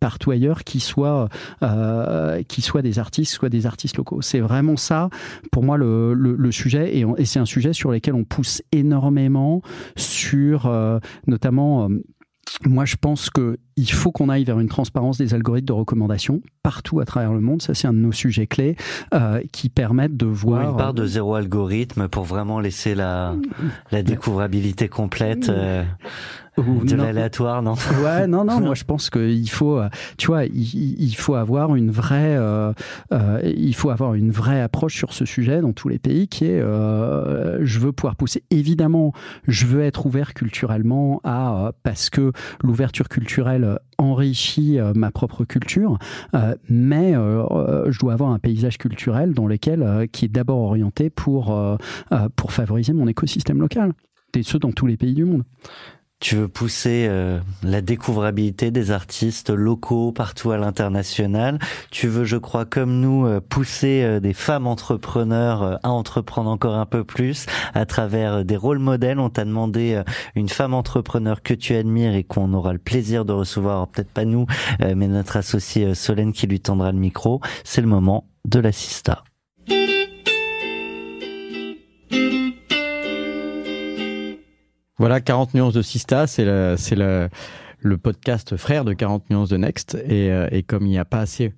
[0.00, 1.28] partout ailleurs, qui soient,
[2.48, 4.22] qui soient des artistes, soit des artistes locaux.
[4.22, 5.10] C'est vraiment ça,
[5.52, 9.62] pour moi, le, sujet, et, et c'est un sujet sur lequel on pousse énormément
[9.96, 10.70] sur,
[11.26, 11.88] notamment,
[12.64, 17.00] moi, je pense qu'il faut qu'on aille vers une transparence des algorithmes de recommandation partout
[17.00, 17.62] à travers le monde.
[17.62, 18.76] Ça, c'est un de nos sujets clés
[19.14, 20.70] euh, qui permettent de voir.
[20.70, 23.34] Une part de zéro algorithme pour vraiment laisser la,
[23.90, 25.48] la découvrabilité complète.
[25.48, 25.88] Euh, Ou,
[26.56, 28.60] de l'aléatoire, non Ouais, non, non.
[28.62, 32.72] moi, je pense qu'il faut, euh, tu vois, il, il faut avoir une vraie, euh,
[33.12, 36.46] euh, il faut avoir une vraie approche sur ce sujet dans tous les pays, qui
[36.46, 38.42] est, euh, je veux pouvoir pousser.
[38.50, 39.12] Évidemment,
[39.46, 42.32] je veux être ouvert culturellement à, euh, parce que
[42.62, 45.98] l'ouverture culturelle enrichit euh, ma propre culture,
[46.34, 51.10] euh, mais je dois avoir un paysage culturel dans lequel, euh, qui est d'abord orienté
[51.10, 51.56] pour,
[52.36, 53.92] pour favoriser mon écosystème local.
[54.34, 55.44] Et ce, dans tous les pays du monde.
[56.18, 61.58] Tu veux pousser euh, la découvrabilité des artistes locaux partout à l'international.
[61.90, 66.48] Tu veux, je crois, comme nous, euh, pousser euh, des femmes entrepreneurs euh, à entreprendre
[66.48, 67.44] encore un peu plus
[67.74, 69.18] à travers euh, des rôles modèles.
[69.20, 70.04] On t'a demandé euh,
[70.34, 73.86] une femme entrepreneur que tu admires et qu'on aura le plaisir de recevoir.
[73.88, 74.46] Peut-être pas nous,
[74.80, 77.42] mais notre associé euh, Solène qui lui tendra le micro.
[77.62, 79.22] C'est le moment de l'assista.
[84.98, 87.28] Voilà, 40 nuances de Sista, c'est le, c'est le,
[87.80, 89.94] le podcast frère de 40 nuances de Next.
[90.06, 91.52] Et, euh, et comme il n'y a pas assez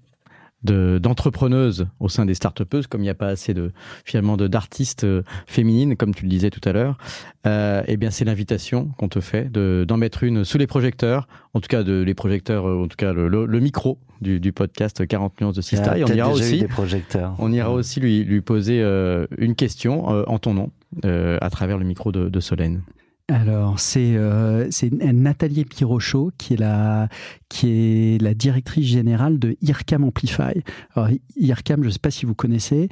[0.64, 3.70] de, d'entrepreneuses au sein des start comme il n'y a pas assez de,
[4.04, 6.98] finalement, de, d'artistes euh, féminines, comme tu le disais tout à l'heure,
[7.46, 11.28] euh, eh bien, c'est l'invitation qu'on te fait de, d'en mettre une sous les projecteurs,
[11.54, 14.40] en tout cas, de, les projecteurs, euh, en tout cas, le, le, le micro du,
[14.40, 15.96] du podcast 40 nuances de Sista.
[15.96, 17.34] Et on ira aussi, des projecteurs.
[17.38, 20.70] on ira aussi lui, lui poser euh, une question euh, en ton nom,
[21.04, 22.82] euh, à travers le micro de, de Solène.
[23.30, 27.08] Alors, c'est euh, Nathalie Pirochot qui est la
[27.50, 30.62] qui est la directrice générale de IRCAM Amplify.
[30.94, 32.88] Alors, IRCAM, je ne sais pas si vous connaissez.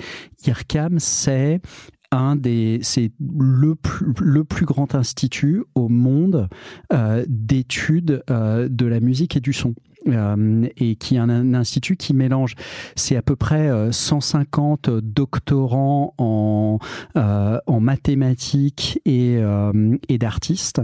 [0.47, 1.62] IRCAM, c'est
[2.11, 6.49] un des, c'est le plus, le plus grand institut au monde
[6.93, 9.74] euh, d'études euh, de la musique et du son.
[10.09, 12.54] Euh, et qui est un, un, institut qui mélange,
[12.94, 16.78] c'est à peu près euh, 150 doctorants en,
[17.16, 20.80] euh, en mathématiques et, euh, et d'artistes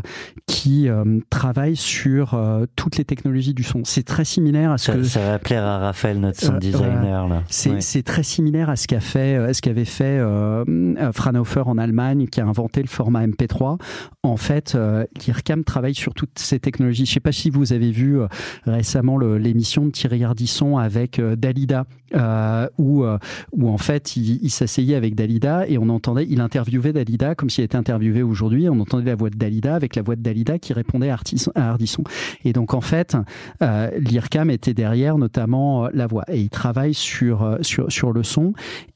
[0.46, 3.82] qui euh, travaillent sur euh, toutes les technologies du son.
[3.84, 7.28] C'est très similaire à ce ça, que ça va plaire à Raphaël, notre sound designer.
[7.28, 7.42] Là.
[7.48, 7.80] C'est Ouais.
[7.80, 10.64] c'est très similaire à ce qu'a fait, à ce qu'avait fait euh,
[11.12, 13.78] Fraunhofer en Allemagne, qui a inventé le format MP3.
[14.22, 17.06] En fait, euh, l'IRCAM travaille sur toutes ces technologies.
[17.06, 18.26] Je ne sais pas si vous avez vu euh,
[18.66, 23.18] récemment l'émission de Thierry Ardisson avec euh, Dalida, euh, où, euh,
[23.52, 27.64] où en fait il, s'asseyait avec Dalida et on entendait, il interviewait Dalida comme s'il
[27.64, 28.68] était interviewé aujourd'hui.
[28.68, 31.18] On entendait la voix de Dalida avec la voix de Dalida qui répondait à
[31.54, 32.04] Ardisson.
[32.44, 33.16] Et donc en fait,
[33.60, 38.52] l'IRCAM était derrière notamment la voix et il travaille sur sur sur le son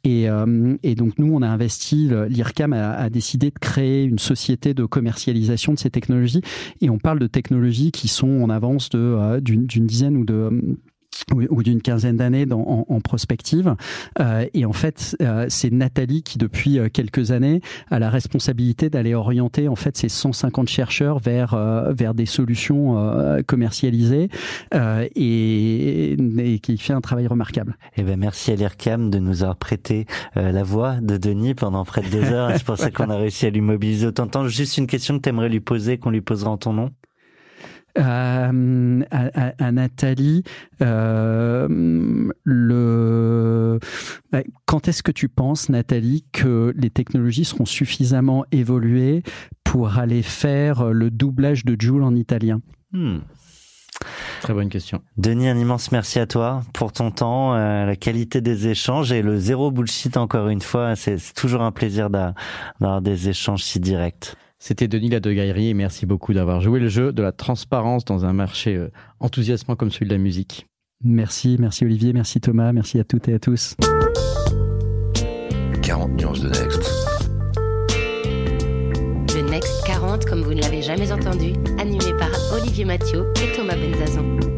[0.06, 4.20] et euh, et donc nous on a investi l'IRCAM a, a décidé de créer une
[4.20, 6.42] société de commercialisation de ces technologies.
[6.80, 10.78] Et on parle de technologies qui sont en avance euh, d'une dizaine ou de
[11.32, 13.74] ou ou d'une quinzaine d'années en, en prospective.
[14.20, 17.60] Euh, et en fait, euh, c'est Nathalie qui, depuis euh, quelques années,
[17.90, 22.98] a la responsabilité d'aller orienter en fait ces 150 chercheurs vers euh, vers des solutions
[22.98, 24.28] euh, commercialisées
[24.74, 27.76] euh, et, et qui fait un travail remarquable.
[27.96, 32.02] Eh ben, merci à l'IRCAM de nous avoir prêté la voix de Denis pendant près
[32.02, 32.50] de deux heures.
[32.54, 34.48] C'est pour ça qu'on a réussi à lui mobiliser autant de temps.
[34.48, 36.90] Juste une question que tu aimerais lui poser, qu'on lui posera en ton nom.
[37.98, 40.42] Euh, à, à- à Nathalie,
[40.82, 41.66] euh,
[42.44, 43.78] le...
[44.32, 49.22] ouais, quand est-ce que tu penses, Nathalie, que les technologies seront suffisamment évoluées
[49.64, 52.60] pour aller faire le doublage de Joule en italien?
[52.92, 53.18] Hmm.
[54.42, 55.00] Très bonne question.
[55.16, 59.22] Denis, un immense merci à toi pour ton temps, euh, la qualité des échanges et
[59.22, 60.94] le zéro bullshit encore une fois.
[60.96, 62.34] C'est toujours un plaisir d'a-
[62.78, 64.34] d'avoir des échanges si directs.
[64.58, 68.32] C'était Denis Ladegaillerie et merci beaucoup d'avoir joué le jeu de la transparence dans un
[68.32, 68.90] marché euh,
[69.20, 70.66] enthousiasmant comme celui de la musique.
[71.04, 73.76] Merci, merci Olivier, merci Thomas, merci à toutes et à tous.
[75.82, 76.90] 40 nuances de Next.
[79.34, 83.76] Le Next 40, comme vous ne l'avez jamais entendu, animé par Olivier Mathieu et Thomas
[83.76, 84.55] Benzazan.